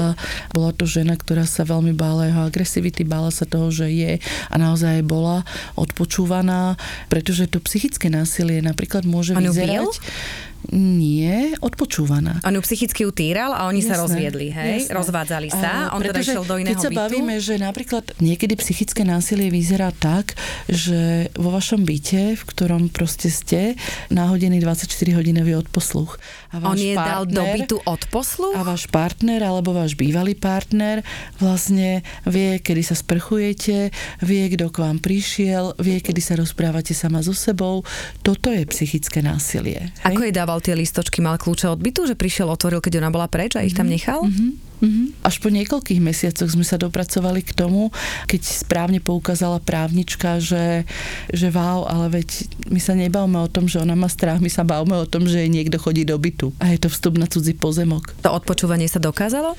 bola 0.50 0.70
to 0.72 0.88
žena, 0.88 1.14
ktorá 1.14 1.44
sa 1.44 1.68
veľmi 1.68 1.92
bála 1.92 2.32
jeho 2.32 2.42
agresivity, 2.48 3.04
bála 3.04 3.28
sa 3.28 3.44
toho, 3.44 3.68
že 3.68 3.92
je 3.92 4.12
a 4.22 4.54
naozaj 4.56 5.04
bola 5.04 5.44
odpočúvaná, 5.76 6.80
pretože 7.12 7.46
to 7.52 7.60
psychické 7.62 8.08
násilie 8.08 8.64
napríklad 8.64 9.04
môže 9.04 9.36
vyzerať... 9.36 9.92
Bil? 9.92 10.44
Nie, 10.74 11.54
odpočúvaná. 11.62 12.42
On 12.42 12.54
ju 12.54 12.62
psychicky 12.62 13.06
utíral 13.06 13.54
a 13.54 13.70
oni 13.70 13.84
jasné, 13.84 13.90
sa 13.92 14.02
rozviedli, 14.02 14.48
hej? 14.50 14.86
Jasné. 14.86 14.94
Rozvádzali 14.98 15.48
sa, 15.52 15.90
a, 15.90 15.94
on 15.94 16.02
teda 16.02 16.18
išiel 16.22 16.42
do 16.42 16.56
iného 16.58 16.74
Keď 16.74 16.82
sa 16.82 16.90
bytu. 16.90 17.00
bavíme, 17.02 17.34
že 17.38 17.54
napríklad 17.60 18.04
niekedy 18.18 18.58
psychické 18.58 19.06
násilie 19.06 19.50
vyzerá 19.52 19.94
tak, 19.94 20.34
že 20.66 21.30
vo 21.38 21.54
vašom 21.54 21.86
byte, 21.86 22.34
v 22.34 22.42
ktorom 22.42 22.90
proste 22.90 23.30
ste, 23.30 23.78
náhodený 24.10 24.58
24 24.58 24.90
hodinový 25.14 25.54
odposluch. 25.58 26.18
A 26.56 26.64
váš 26.64 26.72
on 26.72 26.78
je 26.82 26.94
partner, 26.96 27.12
dal 27.14 27.24
do 27.30 27.42
bytu 27.54 27.76
odposluch? 27.86 28.56
A 28.58 28.66
váš 28.66 28.90
partner 28.90 29.40
alebo 29.44 29.70
váš 29.70 29.94
bývalý 29.94 30.34
partner 30.34 31.06
vlastne 31.38 32.02
vie, 32.26 32.58
kedy 32.58 32.82
sa 32.82 32.98
sprchujete, 32.98 33.94
vie, 34.24 34.44
kto 34.50 34.72
k 34.72 34.76
vám 34.82 34.98
prišiel, 34.98 35.78
vie, 35.78 36.00
kedy 36.02 36.18
sa 36.24 36.34
rozprávate 36.34 36.90
sama 36.90 37.22
so 37.22 37.36
sebou. 37.36 37.86
Toto 38.24 38.50
je 38.50 38.66
psychické 38.66 39.22
násilie. 39.22 39.94
Hej? 40.02 40.16
Ako 40.16 40.26
je 40.26 40.32
dával 40.32 40.46
dával 40.46 40.62
tie 40.62 40.78
listočky, 40.78 41.18
mal 41.20 41.36
kľúče 41.36 41.68
od 41.68 41.82
bytu, 41.82 42.06
že 42.08 42.14
prišiel, 42.14 42.48
otvoril, 42.48 42.80
keď 42.80 43.04
ona 43.04 43.12
bola 43.12 43.28
preč 43.28 43.58
a 43.58 43.66
ich 43.66 43.76
tam 43.76 43.90
mhm. 43.90 43.92
nechal? 43.92 44.22
Mm-hmm. 44.24 44.50
Mm-hmm. 44.80 45.24
Až 45.24 45.40
po 45.40 45.48
niekoľkých 45.48 46.00
mesiacoch 46.04 46.50
sme 46.52 46.64
sa 46.66 46.76
dopracovali 46.76 47.40
k 47.40 47.56
tomu, 47.56 47.88
keď 48.28 48.40
správne 48.44 49.00
poukázala 49.00 49.62
právnička, 49.62 50.36
že, 50.42 50.84
že 51.32 51.48
wow, 51.48 51.88
ale 51.88 52.20
veď 52.20 52.28
my 52.68 52.80
sa 52.80 52.92
nebavme 52.92 53.40
o 53.40 53.48
tom, 53.48 53.66
že 53.66 53.80
ona 53.80 53.96
má 53.96 54.08
strach, 54.10 54.42
my 54.42 54.50
sa 54.52 54.66
bavme 54.66 54.96
o 54.96 55.08
tom, 55.08 55.24
že 55.24 55.48
niekto 55.48 55.80
chodí 55.80 56.04
do 56.04 56.16
bytu. 56.20 56.52
A 56.60 56.72
je 56.76 56.78
to 56.80 56.92
vstup 56.92 57.16
na 57.16 57.24
cudzí 57.24 57.56
pozemok. 57.56 58.12
To 58.20 58.32
odpočúvanie 58.36 58.88
sa 58.88 59.00
dokázalo? 59.00 59.56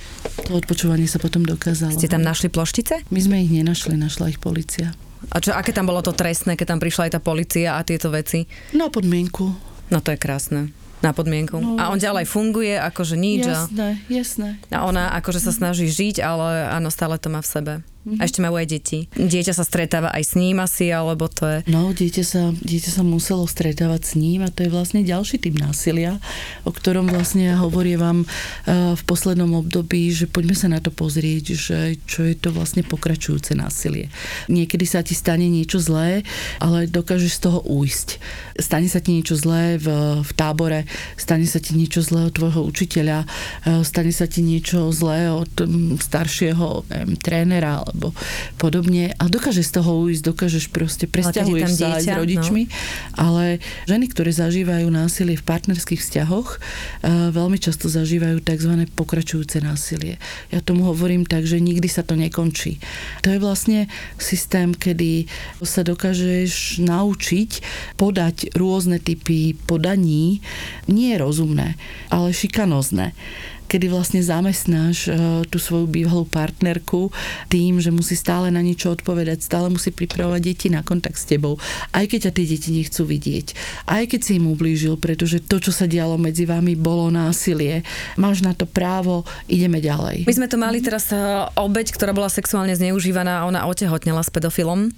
To 0.48 0.52
odpočúvanie 0.54 1.10
sa 1.10 1.18
potom 1.18 1.42
dokázalo. 1.42 1.98
Ste 1.98 2.12
tam 2.12 2.22
našli 2.22 2.54
ploštice? 2.54 3.10
My 3.10 3.20
sme 3.20 3.42
ich 3.42 3.52
nenašli, 3.52 3.98
našla 3.98 4.34
ich 4.34 4.40
policia. 4.40 4.94
A 5.34 5.42
čo, 5.42 5.52
aké 5.52 5.74
tam 5.74 5.90
bolo 5.90 6.06
to 6.06 6.14
trestné, 6.14 6.54
keď 6.54 6.78
tam 6.78 6.80
prišla 6.80 7.10
aj 7.10 7.12
tá 7.18 7.20
policia 7.20 7.76
a 7.76 7.82
tieto 7.82 8.14
veci? 8.14 8.46
Na 8.78 8.88
podmienku. 8.94 9.50
No 9.90 9.98
to 10.04 10.14
je 10.14 10.20
krásne 10.20 10.70
na 11.02 11.12
podmienku. 11.14 11.58
No, 11.62 11.78
a 11.78 11.94
on 11.94 12.02
ďalej 12.02 12.26
funguje, 12.26 12.74
akože 12.74 13.16
nič. 13.20 13.46
Jasné, 13.46 14.02
jasné. 14.10 14.50
A 14.74 14.86
ona 14.88 15.14
akože 15.18 15.42
sa 15.42 15.54
snaží 15.54 15.90
žiť, 15.90 16.22
ale 16.26 16.74
áno, 16.74 16.90
stále 16.90 17.22
to 17.22 17.30
má 17.30 17.42
v 17.42 17.50
sebe. 17.50 17.74
A 18.16 18.24
ešte 18.24 18.40
majú 18.40 18.56
aj 18.56 18.68
deti. 18.72 19.12
Dieťa 19.12 19.52
sa 19.52 19.68
stretáva 19.68 20.16
aj 20.16 20.24
s 20.24 20.34
ním 20.40 20.64
asi, 20.64 20.88
alebo 20.96 21.28
to 21.28 21.44
je... 21.44 21.58
No, 21.68 21.92
dieťa 21.92 22.24
sa, 22.24 22.56
dieťa 22.56 22.92
sa 22.96 23.04
muselo 23.04 23.44
stretávať 23.44 24.02
s 24.08 24.14
ním 24.16 24.48
a 24.48 24.54
to 24.54 24.64
je 24.64 24.72
vlastne 24.72 25.04
ďalší 25.04 25.44
typ 25.44 25.60
násilia, 25.60 26.16
o 26.64 26.72
ktorom 26.72 27.12
vlastne 27.12 27.52
ja 27.52 27.60
hovorím 27.60 28.00
vám 28.00 28.20
eh, 28.24 28.96
v 28.96 29.02
poslednom 29.04 29.52
období, 29.60 30.16
že 30.16 30.32
poďme 30.32 30.56
sa 30.56 30.72
na 30.72 30.80
to 30.80 30.88
pozrieť, 30.88 31.46
že 31.52 31.78
čo 32.08 32.24
je 32.24 32.40
to 32.40 32.56
vlastne 32.56 32.88
pokračujúce 32.88 33.52
násilie. 33.60 34.08
Niekedy 34.48 34.88
sa 34.88 35.04
ti 35.04 35.12
stane 35.12 35.52
niečo 35.52 35.84
zlé, 35.84 36.24
ale 36.64 36.88
dokážeš 36.88 37.32
z 37.38 37.44
toho 37.44 37.60
újsť. 37.68 38.24
Stane 38.56 38.88
sa 38.88 39.04
ti 39.04 39.12
niečo 39.12 39.36
zlé 39.36 39.76
v, 39.76 40.24
v 40.24 40.32
tábore, 40.32 40.88
stane 41.20 41.44
sa 41.44 41.60
ti 41.60 41.76
niečo 41.76 42.00
zlé 42.00 42.32
od 42.32 42.34
tvojho 42.34 42.64
učiteľa, 42.64 43.28
eh, 43.68 43.84
stane 43.84 44.16
sa 44.16 44.32
ti 44.32 44.40
niečo 44.40 44.96
zlé 44.96 45.28
od 45.28 45.52
mm, 45.60 46.00
staršieho 46.00 46.88
neviem, 46.88 47.12
trénera 47.20 47.84
alebo 47.98 48.14
podobne. 48.62 49.18
A 49.18 49.26
dokážeš 49.26 49.74
z 49.74 49.82
toho 49.82 50.06
ujsť, 50.06 50.22
dokážeš 50.22 50.66
proste, 50.70 51.10
presťahuješ 51.10 51.82
sa 51.82 51.98
aj 51.98 52.06
s 52.06 52.14
rodičmi, 52.14 52.64
no. 52.70 52.72
ale 53.18 53.58
ženy, 53.90 54.06
ktoré 54.14 54.30
zažívajú 54.30 54.86
násilie 54.94 55.34
v 55.34 55.42
partnerských 55.42 55.98
vzťahoch, 55.98 56.48
eh, 56.54 57.34
veľmi 57.34 57.58
často 57.58 57.90
zažívajú 57.90 58.46
tzv. 58.46 58.86
pokračujúce 58.94 59.58
násilie. 59.66 60.22
Ja 60.54 60.62
tomu 60.62 60.86
hovorím 60.86 61.26
tak, 61.26 61.50
že 61.50 61.58
nikdy 61.58 61.90
sa 61.90 62.06
to 62.06 62.14
nekončí. 62.14 62.78
To 63.26 63.34
je 63.34 63.42
vlastne 63.42 63.90
systém, 64.22 64.78
kedy 64.78 65.26
sa 65.66 65.82
dokážeš 65.82 66.78
naučiť 66.86 67.66
podať 67.98 68.54
rôzne 68.54 69.02
typy 69.02 69.58
podaní, 69.66 70.46
nie 70.86 71.18
rozumné, 71.18 71.74
ale 72.14 72.30
šikanozné 72.30 73.18
kedy 73.68 73.92
vlastne 73.92 74.24
zamestnáš 74.24 75.12
uh, 75.12 75.44
tú 75.46 75.60
svoju 75.60 75.86
bývalú 75.86 76.24
partnerku 76.24 77.12
tým, 77.52 77.84
že 77.84 77.92
musí 77.92 78.16
stále 78.16 78.48
na 78.50 78.64
niečo 78.64 78.96
odpovedať, 78.96 79.44
stále 79.44 79.68
musí 79.68 79.92
pripravovať 79.92 80.42
deti 80.42 80.68
na 80.72 80.82
kontakt 80.82 81.20
s 81.20 81.28
tebou, 81.28 81.60
aj 81.92 82.08
keď 82.08 82.20
ťa 82.28 82.32
tie 82.32 82.46
deti 82.48 82.70
nechcú 82.72 83.04
vidieť, 83.04 83.48
aj 83.92 84.04
keď 84.08 84.20
si 84.24 84.32
im 84.40 84.48
ublížil, 84.48 84.96
pretože 84.96 85.44
to, 85.44 85.60
čo 85.60 85.76
sa 85.76 85.86
dialo 85.86 86.16
medzi 86.16 86.48
vami, 86.48 86.80
bolo 86.80 87.12
násilie. 87.12 87.84
Máš 88.16 88.40
na 88.42 88.56
to 88.56 88.64
právo, 88.64 89.28
ideme 89.52 89.84
ďalej. 89.84 90.24
My 90.24 90.34
sme 90.34 90.48
tu 90.48 90.56
mali 90.56 90.80
teraz 90.80 91.12
e, 91.12 91.20
obeď, 91.60 91.92
ktorá 91.92 92.16
bola 92.16 92.32
sexuálne 92.32 92.72
zneužívaná 92.74 93.44
a 93.44 93.46
ona 93.46 93.68
otehotnela 93.68 94.24
s 94.24 94.32
pedofilom, 94.32 94.90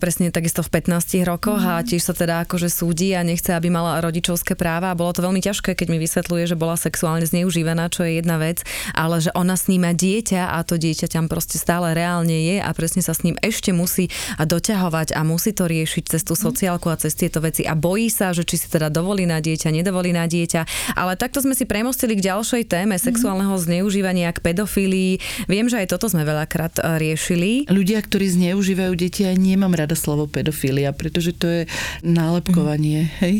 presne 0.00 0.32
takisto 0.32 0.64
v 0.64 0.80
15 0.80 1.20
rokoch 1.28 1.60
a 1.60 1.84
tiež 1.84 2.00
sa 2.00 2.14
teda 2.16 2.48
akože 2.48 2.72
súdi 2.72 3.12
a 3.12 3.20
nechce, 3.20 3.52
aby 3.52 3.68
mala 3.68 4.00
rodičovské 4.00 4.56
práva 4.56 4.94
a 4.94 4.98
bolo 4.98 5.12
to 5.12 5.20
veľmi 5.20 5.42
ťažké, 5.44 5.76
keď 5.76 5.86
mi 5.92 5.98
vysvetľuje, 6.00 6.44
že 6.48 6.56
bola 6.56 6.78
sexuálne 6.78 7.26
zneužívaná, 7.26 7.89
čo 7.90 8.06
je 8.06 8.22
jedna 8.22 8.38
vec, 8.38 8.62
ale 8.94 9.18
že 9.18 9.34
ona 9.34 9.58
sníma 9.58 9.92
dieťa 9.92 10.54
a 10.54 10.62
to 10.62 10.78
dieťa 10.78 11.10
tam 11.10 11.26
proste 11.26 11.58
stále 11.58 11.92
reálne 11.92 12.32
je 12.32 12.56
a 12.62 12.70
presne 12.70 13.02
sa 13.02 13.12
s 13.12 13.26
ním 13.26 13.34
ešte 13.42 13.74
musí 13.74 14.06
doťahovať 14.38 15.18
a 15.18 15.20
musí 15.26 15.50
to 15.50 15.66
riešiť 15.66 16.16
cez 16.16 16.22
tú 16.22 16.38
sociálku 16.38 16.86
a 16.86 16.96
cez 16.96 17.18
tieto 17.18 17.42
veci 17.42 17.66
a 17.66 17.74
bojí 17.74 18.06
sa, 18.06 18.30
že 18.30 18.46
či 18.46 18.56
si 18.56 18.70
teda 18.70 18.88
dovolí 18.88 19.26
na 19.26 19.42
dieťa, 19.42 19.74
nedovolí 19.74 20.14
na 20.14 20.30
dieťa. 20.30 20.94
Ale 20.94 21.18
takto 21.18 21.42
sme 21.42 21.58
si 21.58 21.66
premostili 21.66 22.14
k 22.14 22.30
ďalšej 22.30 22.62
téme 22.70 22.94
sexuálneho 22.94 23.56
zneužívania, 23.58 24.30
k 24.30 24.44
pedofílii. 24.44 25.46
Viem, 25.50 25.66
že 25.66 25.82
aj 25.82 25.96
toto 25.96 26.06
sme 26.06 26.22
veľakrát 26.22 26.78
e, 26.78 26.82
riešili. 27.00 27.50
Ľudia, 27.66 27.98
ktorí 28.04 28.30
zneužívajú 28.30 28.92
deti, 28.94 29.26
ja 29.26 29.34
nemám 29.34 29.74
rada 29.74 29.98
slovo 29.98 30.30
pedofília, 30.30 30.94
pretože 30.94 31.34
to 31.34 31.46
je 31.48 31.62
nálepkovanie. 32.06 33.08
Mm. 33.08 33.12
Hej? 33.24 33.34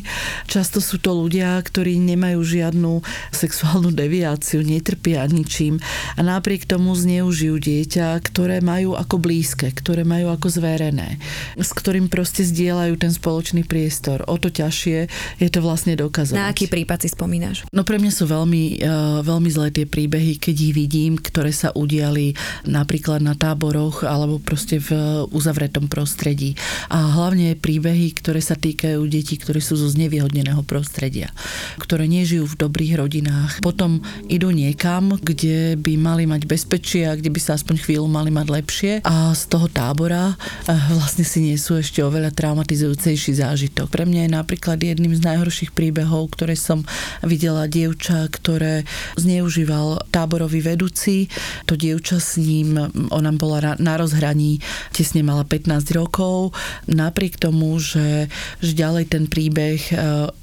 Často 0.49 0.83
sú 0.83 0.99
to 0.99 1.15
ľudia, 1.15 1.61
ktorí 1.61 2.01
nemajú 2.01 2.41
žiadnu 2.43 3.05
sexuálnu 3.31 3.93
deviáciu 3.93 4.40
manipuláciu, 4.41 4.65
netrpia 4.65 5.29
ničím 5.29 5.77
a 6.17 6.21
napriek 6.25 6.65
tomu 6.65 6.97
zneužijú 6.97 7.61
dieťa, 7.61 8.17
ktoré 8.25 8.65
majú 8.65 8.97
ako 8.97 9.21
blízke, 9.21 9.69
ktoré 9.69 10.03
majú 10.03 10.33
ako 10.33 10.49
zverené, 10.49 11.21
s 11.61 11.71
ktorým 11.77 12.09
proste 12.09 12.43
zdieľajú 12.43 12.95
ten 12.97 13.13
spoločný 13.13 13.69
priestor. 13.69 14.25
O 14.27 14.41
to 14.41 14.49
ťažšie 14.49 14.99
je 15.39 15.49
to 15.53 15.61
vlastne 15.61 15.93
dokazovať. 15.95 16.41
Na 16.41 16.49
aký 16.49 16.67
prípad 16.67 17.05
si 17.05 17.09
spomínaš? 17.13 17.69
No 17.71 17.85
pre 17.85 18.01
mňa 18.01 18.13
sú 18.13 18.25
veľmi, 18.27 18.81
uh, 18.81 19.21
veľmi 19.21 19.51
zlé 19.53 19.69
tie 19.71 19.85
príbehy, 19.87 20.41
keď 20.41 20.57
ich 20.57 20.75
vidím, 20.75 21.21
ktoré 21.21 21.53
sa 21.53 21.71
udiali 21.77 22.33
napríklad 22.65 23.21
na 23.21 23.37
táboroch 23.37 24.03
alebo 24.09 24.41
proste 24.41 24.81
v 24.81 24.91
uzavretom 25.31 25.87
prostredí. 25.87 26.57
A 26.89 27.13
hlavne 27.13 27.55
príbehy, 27.61 28.17
ktoré 28.17 28.41
sa 28.41 28.57
týkajú 28.57 29.05
detí, 29.07 29.37
ktoré 29.37 29.61
sú 29.61 29.77
zo 29.77 29.89
znevýhodneného 29.93 30.65
prostredia, 30.65 31.29
ktoré 31.77 32.09
nežijú 32.09 32.49
v 32.49 32.59
dobrých 32.67 32.95
rodinách. 32.97 33.53
Potom 33.59 34.01
idú 34.31 34.55
niekam, 34.55 35.19
kde 35.19 35.75
by 35.75 35.99
mali 35.99 36.25
mať 36.31 36.47
bezpečie 36.47 37.11
a 37.11 37.19
kde 37.19 37.35
by 37.35 37.41
sa 37.43 37.59
aspoň 37.59 37.83
chvíľu 37.83 38.07
mali 38.07 38.31
mať 38.31 38.47
lepšie 38.47 38.93
a 39.03 39.35
z 39.35 39.43
toho 39.51 39.67
tábora 39.67 40.39
eh, 40.71 40.75
vlastne 40.95 41.27
si 41.27 41.43
nesú 41.43 41.75
ešte 41.75 41.99
oveľa 42.01 42.31
traumatizujúcejší 42.31 43.43
zážitok. 43.43 43.91
Pre 43.91 44.07
mňa 44.07 44.31
je 44.31 44.31
napríklad 44.31 44.79
jedným 44.79 45.19
z 45.19 45.27
najhorších 45.27 45.75
príbehov, 45.75 46.31
ktoré 46.39 46.55
som 46.55 46.87
videla 47.27 47.67
dievča, 47.67 48.31
ktoré 48.31 48.87
zneužíval 49.19 50.07
táborový 50.15 50.63
vedúci. 50.63 51.27
To 51.67 51.75
dievča 51.75 52.23
s 52.23 52.39
ním, 52.39 52.79
ona 53.11 53.35
bola 53.35 53.75
na 53.83 53.95
rozhraní, 53.99 54.63
tesne 54.95 55.27
mala 55.27 55.43
15 55.43 55.83
rokov. 55.97 56.55
Napriek 56.87 57.41
tomu, 57.41 57.83
že, 57.83 58.31
že 58.63 58.73
ďalej 58.79 59.05
ten 59.11 59.25
príbeh 59.27 59.81
e, 59.91 59.95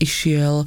išiel 0.01 0.63
e, 0.63 0.65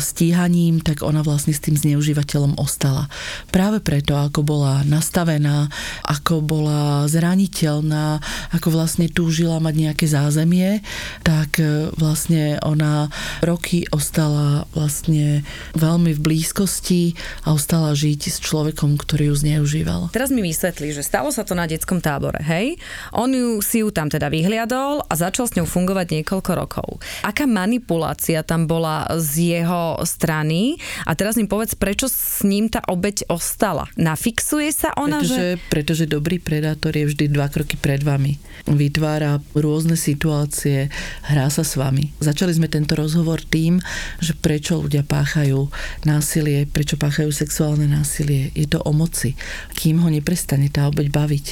stíhaním, 0.00 0.80
tak 0.80 1.02
ona 1.02 1.20
vlastne 1.20 1.52
s 1.52 1.60
tým 1.60 1.76
zneužívateľom 1.76 2.53
ostala. 2.60 3.10
Práve 3.50 3.80
preto, 3.80 4.14
ako 4.14 4.44
bola 4.44 4.84
nastavená, 4.86 5.68
ako 6.04 6.44
bola 6.44 7.04
zraniteľná, 7.10 8.20
ako 8.52 8.68
vlastne 8.74 9.10
túžila 9.10 9.58
mať 9.58 9.74
nejaké 9.74 10.06
zázemie, 10.06 10.84
tak 11.26 11.58
e, 11.58 11.90
vlastne 11.96 12.60
ona 12.62 13.08
roky 13.40 13.88
ostala 13.90 14.68
vlastne 14.76 15.42
veľmi 15.74 16.14
v 16.14 16.20
blízkosti 16.20 17.16
a 17.48 17.56
ostala 17.56 17.96
žiť 17.96 18.20
s 18.30 18.38
človekom, 18.44 19.00
ktorý 19.00 19.32
ju 19.32 19.36
zneužíval. 19.40 20.12
Teraz 20.14 20.30
mi 20.30 20.44
vysvetlí, 20.44 20.94
že 20.94 21.02
stalo 21.02 21.32
sa 21.34 21.42
to 21.42 21.56
na 21.56 21.66
detskom 21.66 21.98
tábore, 21.98 22.38
hej? 22.44 22.78
On 23.16 23.28
ju, 23.30 23.58
si 23.64 23.80
ju 23.80 23.90
tam 23.90 24.12
teda 24.12 24.28
vyhliadol 24.28 25.02
a 25.08 25.12
začal 25.16 25.48
s 25.48 25.56
ňou 25.56 25.66
fungovať 25.66 26.20
niekoľko 26.20 26.50
rokov. 26.54 26.88
Aká 27.24 27.48
manipulácia 27.48 28.44
tam 28.44 28.68
bola 28.68 29.08
z 29.18 29.58
jeho 29.58 29.98
strany? 30.04 30.76
A 31.08 31.16
teraz 31.16 31.34
mi 31.40 31.48
povedz, 31.48 31.74
prečo 31.74 32.06
s 32.06 32.43
ním 32.44 32.68
tá 32.68 32.84
obeď 32.86 33.26
ostala? 33.32 33.88
Nafixuje 33.96 34.70
sa 34.70 34.92
ona, 34.94 35.24
pretože, 35.24 35.34
že... 35.34 35.46
Pretože 35.72 36.04
dobrý 36.04 36.38
predátor 36.38 36.94
je 36.94 37.08
vždy 37.10 37.32
dva 37.32 37.48
kroky 37.48 37.80
pred 37.80 38.04
vami. 38.04 38.36
Vytvára 38.68 39.40
rôzne 39.56 39.96
situácie, 39.96 40.92
hrá 41.26 41.48
sa 41.48 41.64
s 41.64 41.74
vami. 41.74 42.12
Začali 42.20 42.52
sme 42.54 42.68
tento 42.68 42.94
rozhovor 42.94 43.40
tým, 43.42 43.80
že 44.20 44.36
prečo 44.36 44.78
ľudia 44.80 45.02
páchajú 45.02 45.68
násilie, 46.04 46.68
prečo 46.68 47.00
páchajú 47.00 47.32
sexuálne 47.32 47.88
násilie. 47.88 48.52
Je 48.52 48.68
to 48.68 48.84
o 48.84 48.92
moci. 48.92 49.36
Kým 49.74 50.04
ho 50.04 50.08
neprestane 50.12 50.68
tá 50.68 50.86
obeď 50.88 51.08
baviť, 51.10 51.46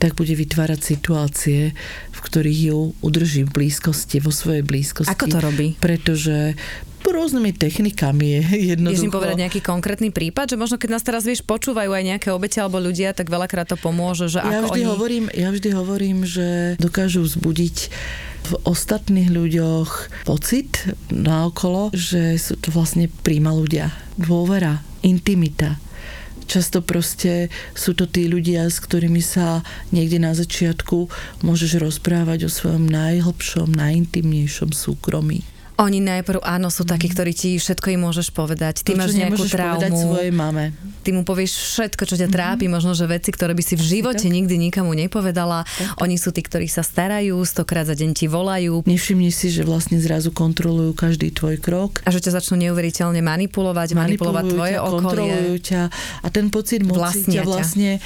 tak 0.00 0.16
bude 0.16 0.32
vytvárať 0.32 0.80
situácie, 0.80 1.76
v 2.08 2.18
ktorých 2.24 2.60
ju 2.72 2.96
udrží 3.04 3.44
v 3.44 3.52
blízkosti, 3.52 4.24
vo 4.24 4.32
svojej 4.32 4.64
blízkosti. 4.64 5.12
Ako 5.12 5.28
to 5.28 5.44
robí? 5.44 5.76
Pretože 5.76 6.56
rôznymi 7.08 7.56
technikami 7.56 8.26
je 8.36 8.42
jednoducho. 8.76 9.00
Vieš 9.00 9.08
im 9.08 9.16
povedať 9.16 9.38
nejaký 9.40 9.60
konkrétny 9.64 10.08
prípad, 10.12 10.52
že 10.52 10.56
možno 10.60 10.76
keď 10.76 10.90
nás 10.92 11.04
teraz 11.06 11.24
vieš, 11.24 11.40
počúvajú 11.46 11.88
aj 11.96 12.04
nejaké 12.04 12.28
obete 12.28 12.60
alebo 12.60 12.76
ľudia, 12.76 13.16
tak 13.16 13.32
veľakrát 13.32 13.72
to 13.72 13.80
pomôže, 13.80 14.28
že 14.28 14.44
ja 14.44 14.60
ako 14.60 14.74
vždy 14.74 14.80
oni... 14.84 14.90
Hovorím, 14.92 15.24
ja 15.32 15.48
vždy 15.48 15.68
hovorím, 15.72 16.18
že 16.28 16.76
dokážu 16.76 17.24
vzbudiť 17.24 17.76
v 18.40 18.52
ostatných 18.66 19.28
ľuďoch 19.30 19.90
pocit 20.26 20.92
naokolo, 21.12 21.92
že 21.92 22.40
sú 22.40 22.56
to 22.56 22.72
vlastne 22.72 23.06
príjma 23.06 23.52
ľudia. 23.52 23.92
Dôvera, 24.16 24.80
intimita, 25.04 25.76
často 26.50 26.82
proste 26.82 27.46
sú 27.78 27.94
to 27.94 28.10
tí 28.10 28.26
ľudia, 28.26 28.66
s 28.66 28.82
ktorými 28.82 29.22
sa 29.22 29.62
niekde 29.94 30.18
na 30.18 30.34
začiatku 30.34 31.06
môžeš 31.46 31.78
rozprávať 31.78 32.48
o 32.48 32.50
svojom 32.50 32.90
najhlbšom, 32.90 33.70
najintimnejšom 33.70 34.74
súkromí. 34.74 35.46
Oni 35.80 36.04
najprv, 36.04 36.44
áno, 36.44 36.68
sú 36.68 36.84
takí, 36.84 37.08
mhm. 37.08 37.12
ktorí 37.16 37.32
ti 37.32 37.50
všetko 37.56 37.96
im 37.96 38.00
môžeš 38.04 38.28
povedať. 38.36 38.84
Ty 38.84 38.92
to, 38.94 39.00
máš 39.00 39.16
nejakú 39.16 39.44
traumu. 39.48 39.96
svojej 39.96 40.32
mame. 40.32 40.76
Ty 41.00 41.16
mu 41.16 41.24
povieš 41.24 41.56
všetko, 41.56 42.04
čo 42.04 42.20
ťa 42.20 42.28
mm-hmm. 42.28 42.36
trápi, 42.36 42.68
možno, 42.68 42.92
že 42.92 43.08
veci, 43.08 43.32
ktoré 43.32 43.56
by 43.56 43.64
si 43.64 43.72
v 43.72 43.84
živote 43.96 44.28
tak. 44.28 44.36
nikdy 44.36 44.60
nikomu 44.60 44.92
nepovedala. 44.92 45.64
Tak. 45.64 46.04
Oni 46.04 46.20
sú 46.20 46.28
tí, 46.28 46.44
ktorí 46.44 46.68
sa 46.68 46.84
starajú, 46.84 47.40
stokrát 47.48 47.88
za 47.88 47.96
deň 47.96 48.10
ti 48.12 48.28
volajú. 48.28 48.84
Nevšimni 48.84 49.32
si, 49.32 49.48
že 49.48 49.64
vlastne 49.64 49.96
zrazu 49.96 50.28
kontrolujú 50.28 50.92
každý 50.92 51.32
tvoj 51.32 51.56
krok. 51.56 52.04
A 52.04 52.12
že 52.12 52.20
ťa 52.20 52.36
začnú 52.36 52.60
neuveriteľne 52.68 53.24
manipulovať, 53.24 53.96
manipulovať 53.96 54.44
tvoje 54.52 54.76
okolie. 54.76 55.00
Kontrolujú 55.00 55.56
ťa 55.64 55.82
a 56.20 56.26
ten 56.28 56.52
pocit 56.52 56.84
moci 56.84 57.24
ťa 57.24 57.48
vlastne 57.48 57.96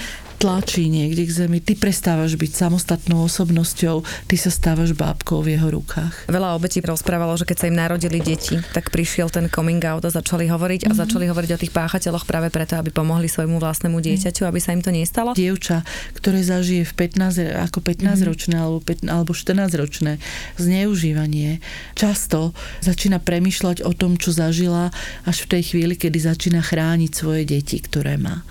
tlačí 0.45 0.93
niekde 0.93 1.25
k 1.25 1.33
zemi, 1.33 1.57
ty 1.57 1.73
prestávaš 1.73 2.37
byť 2.37 2.53
samostatnou 2.53 3.25
osobnosťou, 3.25 4.05
ty 4.29 4.37
sa 4.37 4.53
stávaš 4.53 4.93
bábkou 4.93 5.41
v 5.41 5.57
jeho 5.57 5.73
rukách. 5.73 6.29
Veľa 6.29 6.53
obetí 6.53 6.85
rozprávalo, 6.85 7.33
že 7.41 7.49
keď 7.49 7.57
sa 7.57 7.69
im 7.73 7.81
narodili 7.81 8.21
deti, 8.21 8.61
tak 8.77 8.93
prišiel 8.93 9.33
ten 9.33 9.49
coming 9.49 9.81
out 9.89 10.05
a 10.05 10.13
začali 10.13 10.45
hovoriť 10.45 10.85
a 10.85 10.93
mm-hmm. 10.93 11.01
začali 11.01 11.25
hovoriť 11.33 11.51
o 11.57 11.61
tých 11.65 11.73
páchateľoch 11.73 12.29
práve 12.29 12.53
preto, 12.53 12.77
aby 12.77 12.93
pomohli 12.93 13.25
svojmu 13.25 13.57
vlastnému 13.57 13.97
dieťaťu, 14.05 14.45
aby 14.45 14.61
sa 14.61 14.77
im 14.77 14.85
to 14.85 14.93
nestalo. 14.93 15.33
Dievča, 15.33 15.81
ktoré 16.13 16.45
zažije 16.45 16.85
v 16.85 16.93
15, 16.93 17.65
ako 17.65 17.81
15-ročné 17.81 18.61
mm-hmm. 18.61 18.69
alebo, 18.69 18.79
15, 18.85 19.09
alebo 19.09 19.33
14-ročné 19.33 20.21
zneužívanie, 20.61 21.65
často 21.97 22.53
začína 22.85 23.17
premyšľať 23.17 23.81
o 23.81 23.97
tom, 23.97 24.21
čo 24.21 24.29
zažila 24.29 24.93
až 25.25 25.49
v 25.49 25.57
tej 25.57 25.73
chvíli, 25.73 25.97
kedy 25.97 26.21
začína 26.21 26.61
chrániť 26.61 27.11
svoje 27.17 27.49
deti, 27.49 27.81
ktoré 27.81 28.21
má. 28.21 28.45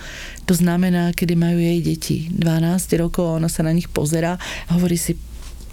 To 0.45 0.53
znamená, 0.53 1.15
kedy 1.15 1.39
majú 1.39 1.55
jej 1.55 1.79
deti 1.79 2.17
12 2.31 2.99
rokov 2.99 3.39
ona 3.39 3.47
sa 3.47 3.63
na 3.63 3.71
nich 3.71 3.87
pozera 3.87 4.35
a 4.67 4.69
hovorí 4.75 4.99
si, 4.99 5.15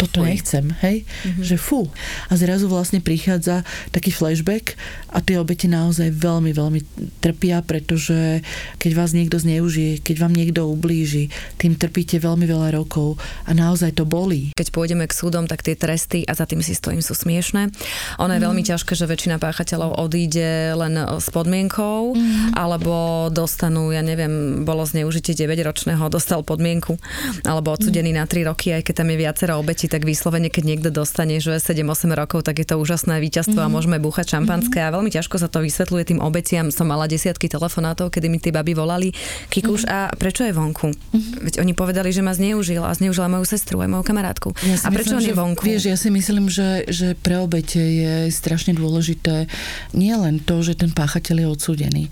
toto 0.01 0.25
nechcem, 0.25 0.73
hej? 0.81 1.05
Mm-hmm. 1.05 1.45
Že 1.45 1.57
fú. 1.61 1.81
A 2.29 2.33
zrazu 2.41 2.73
vlastne 2.73 3.05
prichádza 3.05 3.69
taký 3.93 4.09
flashback 4.09 4.81
a 5.13 5.21
tie 5.21 5.37
obete 5.37 5.69
naozaj 5.69 6.09
veľmi, 6.15 6.57
veľmi 6.57 6.81
trpia, 7.21 7.61
pretože 7.61 8.41
keď 8.81 8.93
vás 8.97 9.13
niekto 9.13 9.37
zneužije, 9.37 10.01
keď 10.01 10.17
vám 10.23 10.33
niekto 10.33 10.65
ublíži, 10.65 11.29
tým 11.61 11.77
trpíte 11.77 12.17
veľmi 12.17 12.49
veľa 12.49 12.73
rokov 12.73 13.21
a 13.45 13.53
naozaj 13.53 13.99
to 13.99 14.09
bolí. 14.09 14.55
Keď 14.55 14.73
pôjdeme 14.73 15.05
k 15.05 15.13
súdom, 15.13 15.45
tak 15.51 15.67
tie 15.67 15.75
tresty, 15.75 16.23
a 16.25 16.33
za 16.33 16.47
tým 16.47 16.63
si 16.63 16.73
stojím, 16.73 17.03
sú 17.03 17.13
smiešné. 17.13 17.75
Ono 18.23 18.33
je 18.33 18.41
mm. 18.41 18.47
veľmi 18.47 18.63
ťažké, 18.63 18.95
že 18.95 19.11
väčšina 19.11 19.43
páchateľov 19.43 19.99
odíde 19.99 20.79
len 20.79 20.95
s 21.19 21.27
podmienkou, 21.35 22.15
mm. 22.15 22.55
alebo 22.55 23.27
dostanú, 23.35 23.91
ja 23.91 24.01
neviem, 24.01 24.63
bolo 24.63 24.87
zneužitie 24.87 25.35
9-ročného, 25.35 26.07
dostal 26.07 26.47
podmienku, 26.47 26.95
alebo 27.43 27.75
odsudený 27.75 28.15
mm. 28.15 28.19
na 28.23 28.25
3 28.31 28.47
roky, 28.47 28.71
aj 28.71 28.87
keď 28.87 28.95
tam 29.03 29.09
je 29.11 29.17
viacero 29.19 29.59
obetí, 29.59 29.90
tak 29.91 30.07
vyslovene, 30.07 30.47
keď 30.49 30.65
niekto 30.65 30.89
dostane, 30.95 31.43
že 31.43 31.59
7-8 31.59 32.15
rokov, 32.15 32.47
tak 32.47 32.63
je 32.63 32.67
to 32.71 32.79
úžasné 32.79 33.19
víťazstvo 33.19 33.59
mm-hmm. 33.59 33.67
a 33.67 33.73
mhm. 33.73 33.75
môžeme 33.75 33.97
búchať 33.99 34.39
šampanské 34.39 34.79
mm-hmm. 34.79 34.95
a 34.95 34.95
veľmi 34.95 35.11
ťažko 35.11 35.37
sa 35.43 35.51
to 35.51 35.59
vysvetľuje 35.61 36.15
tým 36.15 36.21
obeciam. 36.23 36.71
Som 36.71 36.95
mala 36.95 37.11
desiatky 37.11 37.51
telefonátov, 37.51 38.15
kedy 38.15 38.27
mi 38.31 38.39
tie 38.39 38.55
baby 38.55 38.79
volali, 38.79 39.11
Kikuš, 39.51 39.85
mm-hmm. 39.85 40.15
a 40.15 40.15
prečo 40.15 40.47
je 40.47 40.55
vonku? 40.55 40.95
Mm-hmm. 40.95 41.43
Veď 41.43 41.55
oni 41.67 41.73
povedali, 41.75 42.15
že 42.15 42.23
ma 42.23 42.31
zneužil 42.31 42.87
a 42.87 42.95
zneužila 42.95 43.27
moju 43.27 43.45
sestru 43.45 43.83
aj 43.83 43.91
moju 43.91 44.05
kamarátku. 44.07 44.55
Ja 44.63 44.79
a 44.87 44.89
prečo 44.95 45.19
myslím, 45.19 45.19
on 45.19 45.27
je 45.27 45.35
vonku? 45.35 45.63
Vieš, 45.67 45.83
ja 45.91 45.97
si 45.99 46.09
myslím, 46.15 46.47
že, 46.47 46.87
že 46.87 47.19
pre 47.19 47.43
obete 47.43 47.83
je 47.83 48.31
strašne 48.31 48.79
dôležité 48.79 49.51
nie 49.97 50.15
len 50.15 50.39
to, 50.39 50.63
že 50.63 50.79
ten 50.79 50.93
páchateľ 50.95 51.37
je 51.43 51.49
odsúdený, 51.49 52.05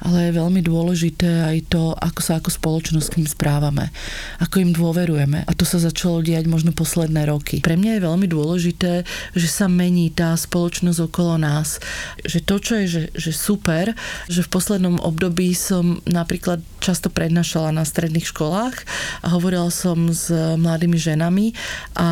ale 0.00 0.30
je 0.30 0.38
veľmi 0.38 0.60
dôležité 0.64 1.44
aj 1.52 1.58
to, 1.68 1.92
ako 1.92 2.20
sa 2.22 2.38
ako 2.40 2.48
spoločnosť 2.48 3.08
k 3.12 3.18
ním 3.20 3.28
správame, 3.28 3.84
ako 4.40 4.62
im 4.62 4.70
dôverujeme. 4.72 5.44
A 5.44 5.52
to 5.52 5.68
sa 5.68 5.82
začalo 5.82 6.24
diať 6.24 6.48
možno 6.48 6.72
posledné 6.72 7.25
roky. 7.26 7.58
Pre 7.60 7.74
mňa 7.74 7.98
je 7.98 8.06
veľmi 8.06 8.26
dôležité, 8.30 9.02
že 9.34 9.48
sa 9.50 9.66
mení 9.66 10.14
tá 10.14 10.32
spoločnosť 10.32 11.10
okolo 11.10 11.36
nás. 11.36 11.82
Že 12.22 12.38
to, 12.46 12.56
čo 12.62 12.72
je 12.78 12.86
že, 12.86 13.02
že 13.12 13.32
super, 13.34 13.92
že 14.30 14.46
v 14.46 14.52
poslednom 14.52 15.02
období 15.02 15.52
som 15.52 15.98
napríklad 16.06 16.62
často 16.78 17.10
prednášala 17.10 17.74
na 17.74 17.82
stredných 17.82 18.30
školách 18.30 18.86
a 19.26 19.34
hovorila 19.34 19.68
som 19.74 20.14
s 20.14 20.30
mladými 20.30 20.94
ženami 20.94 21.50
a 21.98 22.08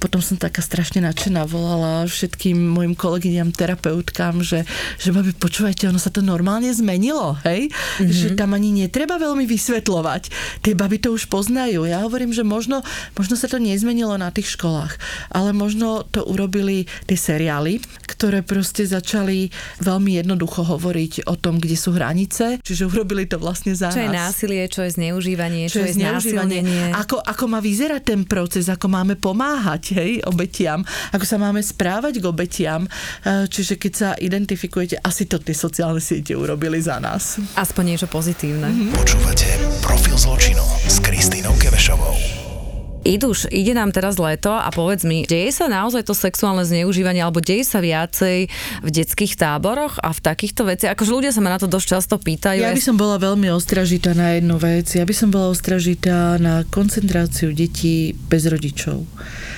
potom 0.00 0.24
som 0.24 0.40
taká 0.40 0.64
strašne 0.64 1.04
nadšená 1.04 1.44
volala 1.44 2.08
všetkým 2.08 2.56
mojim 2.56 2.96
kolegyňam, 2.96 3.52
terapeutkám, 3.52 4.40
že, 4.40 4.64
že 4.96 5.12
babi, 5.12 5.36
počúvajte, 5.36 5.92
ono 5.92 6.00
sa 6.00 6.08
to 6.08 6.24
normálne 6.24 6.72
zmenilo, 6.72 7.36
hej? 7.44 7.68
Mm-hmm. 7.68 8.08
Že 8.08 8.28
tam 8.38 8.56
ani 8.56 8.86
netreba 8.86 9.20
veľmi 9.20 9.44
vysvetľovať. 9.44 10.22
Tie 10.64 10.72
baby 10.72 11.02
to 11.02 11.12
už 11.12 11.28
poznajú. 11.28 11.84
Ja 11.84 12.00
hovorím, 12.06 12.32
že 12.32 12.46
možno, 12.46 12.80
možno 13.18 13.34
sa 13.36 13.50
to 13.50 13.60
nezmenilo 13.60 14.16
na 14.16 14.32
tých 14.38 14.54
školách. 14.54 14.94
Ale 15.34 15.50
možno 15.50 16.06
to 16.06 16.22
urobili 16.22 16.86
tie 17.10 17.18
seriály, 17.18 17.82
ktoré 18.06 18.46
proste 18.46 18.86
začali 18.86 19.50
veľmi 19.82 20.14
jednoducho 20.22 20.62
hovoriť 20.62 21.26
o 21.26 21.34
tom, 21.34 21.58
kde 21.58 21.74
sú 21.74 21.94
hranice. 21.98 22.62
Čiže 22.62 22.86
urobili 22.86 23.26
to 23.26 23.42
vlastne 23.42 23.74
za 23.74 23.90
Čo 23.90 23.98
nás. 23.98 24.06
je 24.06 24.08
násilie, 24.14 24.62
čo 24.70 24.86
je 24.86 24.94
zneužívanie, 24.94 25.66
čo, 25.66 25.82
čo 25.82 25.90
je 25.90 25.98
zneužívanie. 25.98 26.94
Ako, 26.94 27.18
ako 27.18 27.44
má 27.50 27.58
vyzerať 27.58 28.02
ten 28.14 28.22
proces, 28.22 28.70
ako 28.70 28.86
máme 28.86 29.18
pomáhať 29.18 29.98
hej, 29.98 30.22
obetiam, 30.24 30.86
ako 31.10 31.24
sa 31.26 31.36
máme 31.36 31.58
správať 31.58 32.22
k 32.22 32.24
obetiam. 32.30 32.86
E, 32.86 33.50
čiže 33.50 33.74
keď 33.74 33.92
sa 33.92 34.08
identifikujete, 34.14 35.02
asi 35.02 35.26
to 35.26 35.42
tie 35.42 35.56
sociálne 35.56 35.98
siete 35.98 36.38
urobili 36.38 36.78
za 36.78 37.02
nás. 37.02 37.42
Aspoň 37.58 37.96
niečo 37.96 38.06
pozitívne. 38.06 38.68
Mm-hmm. 38.70 38.94
Počúvate 38.94 39.48
Profil 39.82 40.14
zločinu 40.14 40.62
s 40.86 41.02
Kristýnou 41.02 41.54
Kevešovou. 41.58 42.37
Iduš, 43.06 43.46
ide 43.54 43.78
nám 43.78 43.94
teraz 43.94 44.18
leto 44.18 44.50
a 44.50 44.66
povedz 44.74 45.06
mi, 45.06 45.22
deje 45.22 45.54
sa 45.54 45.70
naozaj 45.70 46.02
to 46.02 46.14
sexuálne 46.18 46.66
zneužívanie 46.66 47.22
alebo 47.22 47.38
deje 47.38 47.62
sa 47.62 47.78
viacej 47.78 48.50
v 48.82 48.88
detských 48.90 49.38
táboroch 49.38 50.02
a 50.02 50.10
v 50.10 50.20
takýchto 50.20 50.66
veciach? 50.66 50.98
Akože 50.98 51.14
ľudia 51.14 51.30
sa 51.30 51.38
ma 51.38 51.54
na 51.54 51.62
to 51.62 51.70
dosť 51.70 51.86
často 51.86 52.14
pýtajú. 52.18 52.58
Ja 52.58 52.74
by 52.74 52.82
som 52.82 52.98
bola 52.98 53.22
veľmi 53.22 53.46
ostražitá 53.54 54.18
na 54.18 54.34
jednu 54.34 54.58
vec. 54.58 54.90
Ja 54.98 55.06
by 55.06 55.14
som 55.14 55.30
bola 55.30 55.54
ostražitá 55.54 56.42
na 56.42 56.66
koncentráciu 56.66 57.54
detí 57.54 58.18
bez 58.26 58.50
rodičov 58.50 59.06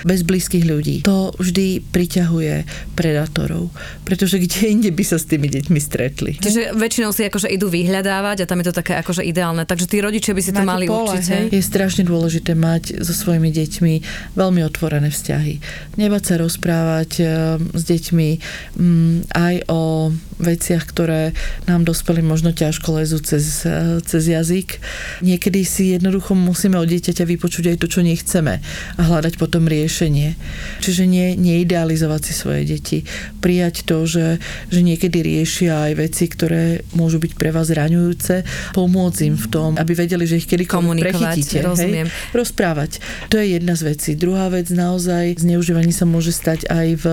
bez 0.05 0.25
blízkych 0.25 0.65
ľudí. 0.65 0.97
To 1.05 1.33
vždy 1.37 1.85
priťahuje 1.93 2.65
predátorov, 2.97 3.73
pretože 4.05 4.41
kde 4.41 4.73
inde 4.73 4.91
by 4.93 5.05
sa 5.05 5.17
s 5.21 5.29
tými 5.29 5.49
deťmi 5.49 5.81
stretli. 5.81 6.41
Čiže 6.41 6.77
väčšinou 6.77 7.13
si 7.13 7.29
akože 7.29 7.49
idú 7.53 7.69
vyhľadávať 7.69 8.45
a 8.45 8.49
tam 8.49 8.61
je 8.61 8.67
to 8.73 8.75
také 8.77 8.97
akože 9.01 9.25
ideálne. 9.25 9.65
Takže 9.65 9.87
tí 9.89 10.01
rodičia 10.01 10.33
by 10.33 10.43
si 10.43 10.53
to 10.53 10.63
mali 10.65 10.87
pole, 10.89 11.17
určite. 11.17 11.33
Hej? 11.33 11.45
Je 11.53 11.63
strašne 11.63 12.03
dôležité 12.05 12.57
mať 12.57 13.01
so 13.05 13.13
svojimi 13.31 13.55
deťmi 13.55 13.95
veľmi 14.35 14.61
otvorené 14.67 15.15
vzťahy. 15.15 15.63
Nebať 16.03 16.23
sa 16.27 16.35
rozprávať 16.43 17.11
eh, 17.23 17.29
s 17.63 17.83
deťmi 17.87 18.29
mm, 18.75 19.31
aj 19.31 19.55
o 19.71 20.11
veciach, 20.41 20.89
ktoré 20.89 21.37
nám 21.69 21.85
dospeli 21.85 22.25
možno 22.25 22.51
ťažko 22.51 22.97
lezu 23.01 23.21
cez, 23.21 23.65
eh, 23.69 24.01
cez 24.01 24.23
jazyk. 24.27 24.81
Niekedy 25.21 25.61
si 25.63 25.95
jednoducho 25.95 26.33
musíme 26.33 26.81
od 26.81 26.89
dieťaťa 26.89 27.25
vypočuť 27.29 27.71
aj 27.73 27.77
to, 27.81 27.87
čo 27.87 28.01
nechceme 28.01 28.65
a 28.97 29.01
hľadať 29.01 29.37
potom 29.37 29.69
riešenie. 29.69 30.35
Čiže 30.81 31.05
nie, 31.05 31.37
neidealizovať 31.37 32.21
si 32.25 32.33
svoje 32.33 32.63
deti. 32.67 33.05
Prijať 33.45 33.85
to, 33.85 34.09
že, 34.09 34.41
že 34.73 34.81
niekedy 34.81 35.21
riešia 35.21 35.91
aj 35.91 35.93
veci, 36.01 36.25
ktoré 36.27 36.83
môžu 36.97 37.21
byť 37.21 37.33
pre 37.37 37.53
vás 37.53 37.71
zraňujúce, 37.71 38.43
pomôcť 38.75 39.21
im 39.29 39.37
v 39.37 39.47
tom, 39.53 39.71
aby 39.77 39.93
vedeli, 39.95 40.25
že 40.27 40.41
ich 40.41 40.49
kedy 40.49 40.67
prechytíte. 40.67 41.63
Rozumiem. 41.63 42.09
Hej? 42.09 42.35
Rozprávať. 42.35 42.91
To 43.29 43.39
je 43.39 43.61
jedna 43.61 43.77
z 43.77 43.95
vecí. 43.95 44.11
Druhá 44.17 44.49
vec, 44.49 44.73
naozaj 44.73 45.39
zneužívanie 45.39 45.95
sa 45.95 46.09
môže 46.09 46.33
stať 46.35 46.67
aj 46.71 46.89
v 46.99 47.05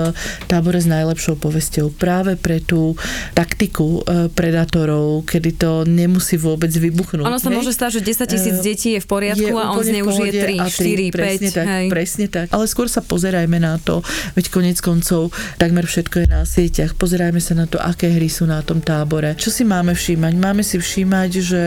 tábore 0.48 0.80
s 0.80 0.88
najlepšou 0.88 1.38
povesťou. 1.38 1.94
Práve 1.94 2.40
pre 2.40 2.64
tú 2.64 2.96
taktiku 3.34 4.02
e, 4.02 4.30
predátorov, 4.34 5.26
kedy 5.30 5.50
to 5.58 5.72
nemusí 5.86 6.38
vôbec 6.38 6.70
vybuchnúť. 6.70 7.26
Ono 7.26 7.42
sa 7.42 7.50
môže 7.54 7.74
stať, 7.74 8.02
že 8.02 8.14
10 8.26 8.34
tisíc 8.34 8.58
e, 8.58 8.64
detí 8.64 8.90
je 8.98 9.02
v 9.02 9.08
poriadku 9.08 9.54
je 9.54 9.62
a 9.62 9.66
on 9.74 9.84
zneužije 9.84 10.32
3, 10.58 11.14
4, 11.14 11.14
5. 11.14 11.18
Presne 11.18 11.50
tak, 11.54 11.66
hej. 11.68 11.88
presne 11.90 12.26
tak. 12.30 12.46
Ale 12.54 12.66
skôr 12.66 12.88
sa 12.90 13.02
pozerajme 13.06 13.58
na 13.62 13.78
to, 13.82 14.02
veď 14.38 14.46
konec 14.50 14.78
koncov 14.82 15.34
takmer 15.58 15.86
všetko 15.86 16.16
je 16.24 16.28
na 16.30 16.42
sieťach. 16.46 16.94
Pozerajme 16.98 17.42
sa 17.42 17.54
na 17.58 17.66
to, 17.66 17.78
aké 17.78 18.10
hry 18.14 18.30
sú 18.30 18.46
na 18.46 18.62
tom 18.62 18.82
tábore. 18.82 19.38
Čo 19.38 19.50
si 19.54 19.64
máme 19.66 19.94
všímať? 19.94 20.34
Máme 20.38 20.62
si 20.66 20.78
všímať, 20.78 21.30
že 21.42 21.64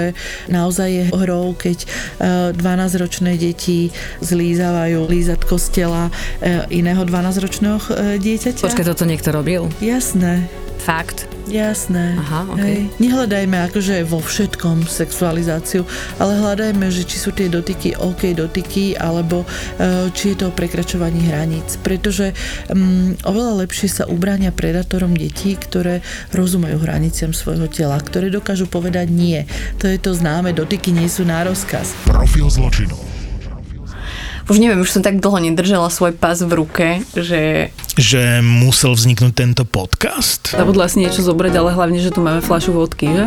naozaj 0.51 0.89
je 0.91 1.05
hrou, 1.11 1.55
keď 1.55 1.87
12-ročné 2.57 3.37
e, 3.37 3.39
deti 3.51 3.91
zlízavajú 4.23 5.07
lízatko 5.07 5.55
z 5.59 5.67
tela 5.83 6.13
iného 6.71 7.03
12-ročného 7.03 7.79
dieťaťa. 8.19 8.65
Počkaj, 8.65 8.87
toto 8.87 9.05
niekto 9.09 9.31
robil? 9.35 9.67
Jasné. 9.83 10.70
Fakt. 10.81 11.29
Jasné. 11.51 12.17
Aha, 12.17 12.47
okay. 12.57 12.63
Hej. 12.63 12.81
Nehľadajme 13.03 13.57
akože 13.69 14.07
vo 14.07 14.23
všetkom 14.23 14.87
sexualizáciu, 14.89 15.85
ale 16.17 16.39
hľadajme, 16.41 16.89
že 16.89 17.05
či 17.05 17.21
sú 17.21 17.35
tie 17.37 17.53
dotyky 17.53 17.99
OK 18.01 18.33
dotyky, 18.33 18.97
alebo 18.97 19.45
uh, 19.45 20.09
či 20.15 20.33
je 20.33 20.47
to 20.47 20.55
prekračovanie 20.55 21.27
hraníc. 21.29 21.77
Pretože 21.85 22.33
um, 22.73 23.13
oveľa 23.29 23.67
lepšie 23.67 23.89
sa 23.93 24.05
ubránia 24.09 24.55
predátorom 24.55 25.13
detí, 25.13 25.59
ktoré 25.59 26.01
rozumejú 26.33 26.81
hraniciam 26.81 27.37
svojho 27.37 27.69
tela, 27.69 28.01
ktoré 28.01 28.33
dokážu 28.33 28.65
povedať 28.71 29.13
nie. 29.13 29.45
To 29.83 29.91
je 29.91 29.99
to 30.01 30.17
známe, 30.17 30.57
dotyky 30.57 30.97
nie 30.97 31.11
sú 31.11 31.29
nározkaz. 31.29 31.93
Profil 32.09 32.49
zločinu 32.49 33.20
už 34.51 34.59
neviem, 34.59 34.83
už 34.83 34.91
som 34.91 35.03
tak 35.07 35.23
dlho 35.23 35.39
nedržala 35.39 35.87
svoj 35.87 36.11
pás 36.11 36.43
v 36.43 36.51
ruke, 36.51 37.07
že... 37.15 37.71
Že 37.95 38.43
musel 38.43 38.99
vzniknúť 38.99 39.33
tento 39.33 39.63
podcast? 39.63 40.51
Zabudla 40.51 40.91
si 40.91 41.07
niečo 41.07 41.23
zobrať, 41.23 41.55
ale 41.55 41.71
hlavne, 41.71 42.03
že 42.03 42.11
tu 42.11 42.19
máme 42.19 42.43
fľašu 42.43 42.75
vodky, 42.75 43.15
že? 43.15 43.27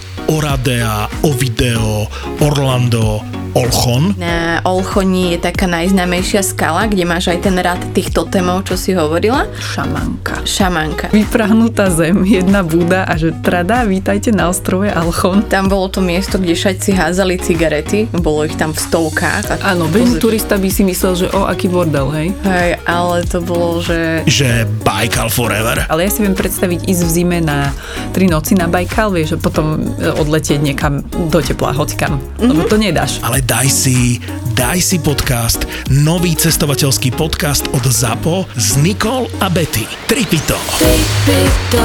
Oradea, 0.31 1.11
Ovideo, 1.27 2.07
Orlando, 2.39 3.19
Olchon. 3.51 4.15
Na 4.15 4.63
Olchoni 4.63 5.35
je 5.35 5.43
taká 5.43 5.67
najznámejšia 5.67 6.39
skala, 6.39 6.87
kde 6.87 7.03
máš 7.03 7.35
aj 7.35 7.43
ten 7.43 7.59
rad 7.59 7.83
tých 7.91 8.15
totemov, 8.15 8.63
čo 8.63 8.79
si 8.79 8.95
hovorila. 8.95 9.43
Šamanka. 9.59 10.47
Šamanka. 10.47 11.11
Vyprahnutá 11.11 11.91
zem, 11.91 12.23
jedna 12.23 12.63
búda 12.63 13.03
a 13.03 13.19
že 13.19 13.35
trada, 13.43 13.83
vítajte 13.83 14.31
na 14.31 14.47
ostrove 14.47 14.87
Alchon. 14.87 15.43
Tam 15.51 15.67
bolo 15.67 15.91
to 15.91 15.99
miesto, 15.99 16.39
kde 16.39 16.55
šajci 16.55 16.95
házali 16.95 17.35
cigarety, 17.43 18.07
bolo 18.15 18.47
ich 18.47 18.55
tam 18.55 18.71
v 18.71 18.79
stovkách. 18.79 19.59
A 19.59 19.75
Áno, 19.75 19.91
bežný 19.91 20.15
turista 20.23 20.55
by 20.55 20.71
si 20.71 20.87
myslel, 20.87 21.13
že 21.19 21.27
o, 21.35 21.43
aký 21.43 21.67
bordel, 21.67 22.07
hej? 22.15 22.31
Hej, 22.47 22.79
ale 22.87 23.27
to 23.27 23.43
bolo, 23.43 23.83
že 23.83 24.23
Že 24.31 24.63
Baikal 24.87 25.27
Forever. 25.27 25.91
Ale 25.91 26.07
ja 26.07 26.11
si 26.11 26.23
viem 26.23 26.39
predstaviť 26.39 26.87
ísť 26.87 27.01
v 27.03 27.11
zime 27.11 27.37
na 27.43 27.75
tri 28.15 28.31
noci 28.31 28.55
na 28.55 28.71
Bajkal, 28.71 29.11
vieš, 29.11 29.35
a 29.35 29.37
potom 29.43 29.75
e, 29.99 30.07
odletieť 30.21 30.61
niekam 30.61 31.01
do 31.33 31.39
tepla, 31.41 31.73
hoďkam. 31.73 32.21
Mm-hmm. 32.21 32.49
Lebo 32.53 32.61
to 32.69 32.77
nedáš. 32.77 33.17
Ale 33.25 33.41
daj 33.41 33.67
si, 33.67 34.21
daj 34.53 34.77
si 34.77 35.01
podcast, 35.01 35.65
nový 35.89 36.37
cestovateľský 36.37 37.09
podcast 37.17 37.65
od 37.73 37.81
ZAPO 37.81 38.45
s 38.53 38.77
Nikol 38.77 39.25
a 39.41 39.49
Betty. 39.49 39.89
Tripito. 40.05 40.55
Tripito. 40.77 41.83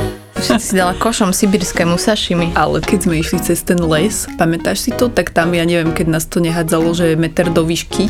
si 0.63 0.79
dala 0.79 0.95
košom 0.97 1.35
sibirskému 1.35 1.99
sašimi. 1.99 2.55
Ale 2.57 2.81
keď 2.81 2.99
sme 3.05 3.21
išli 3.21 3.39
cez 3.43 3.61
ten 3.61 3.77
les, 3.77 4.25
pamätáš 4.39 4.89
si 4.89 4.91
to, 4.95 5.11
tak 5.11 5.35
tam, 5.35 5.53
ja 5.53 5.67
neviem, 5.67 5.91
keď 5.91 6.07
nás 6.09 6.25
to 6.25 6.39
nehádzalo, 6.41 6.95
že 6.95 7.19
meter 7.19 7.51
do 7.51 7.67
výšky, 7.67 8.09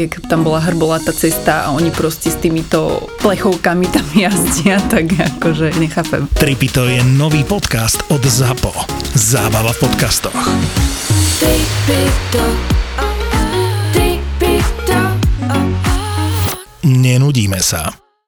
jak 0.00 0.20
tam 0.30 0.44
bola 0.46 0.58
hrbolatá 0.58 1.12
cesta 1.12 1.66
a 1.66 1.70
oni 1.74 1.90
proste 1.90 2.30
s 2.30 2.38
týmito 2.38 3.10
plechovkami 3.22 3.86
tam 3.90 4.06
jazdia, 4.22 4.78
tak 4.86 5.10
akože 5.18 5.74
nechápem. 5.82 6.28
Tripito 6.38 6.86
je 6.86 7.02
nový 7.02 7.42
podcast 7.42 8.02
od 8.08 8.22
ZAPO. 8.22 8.72
Zábava 9.14 9.74
v 9.74 9.78
podcastoch. 9.82 10.40
Tripito. 11.42 12.44
Tripito. 13.92 15.00
Nenudíme 16.86 17.58
sa. 17.58 18.07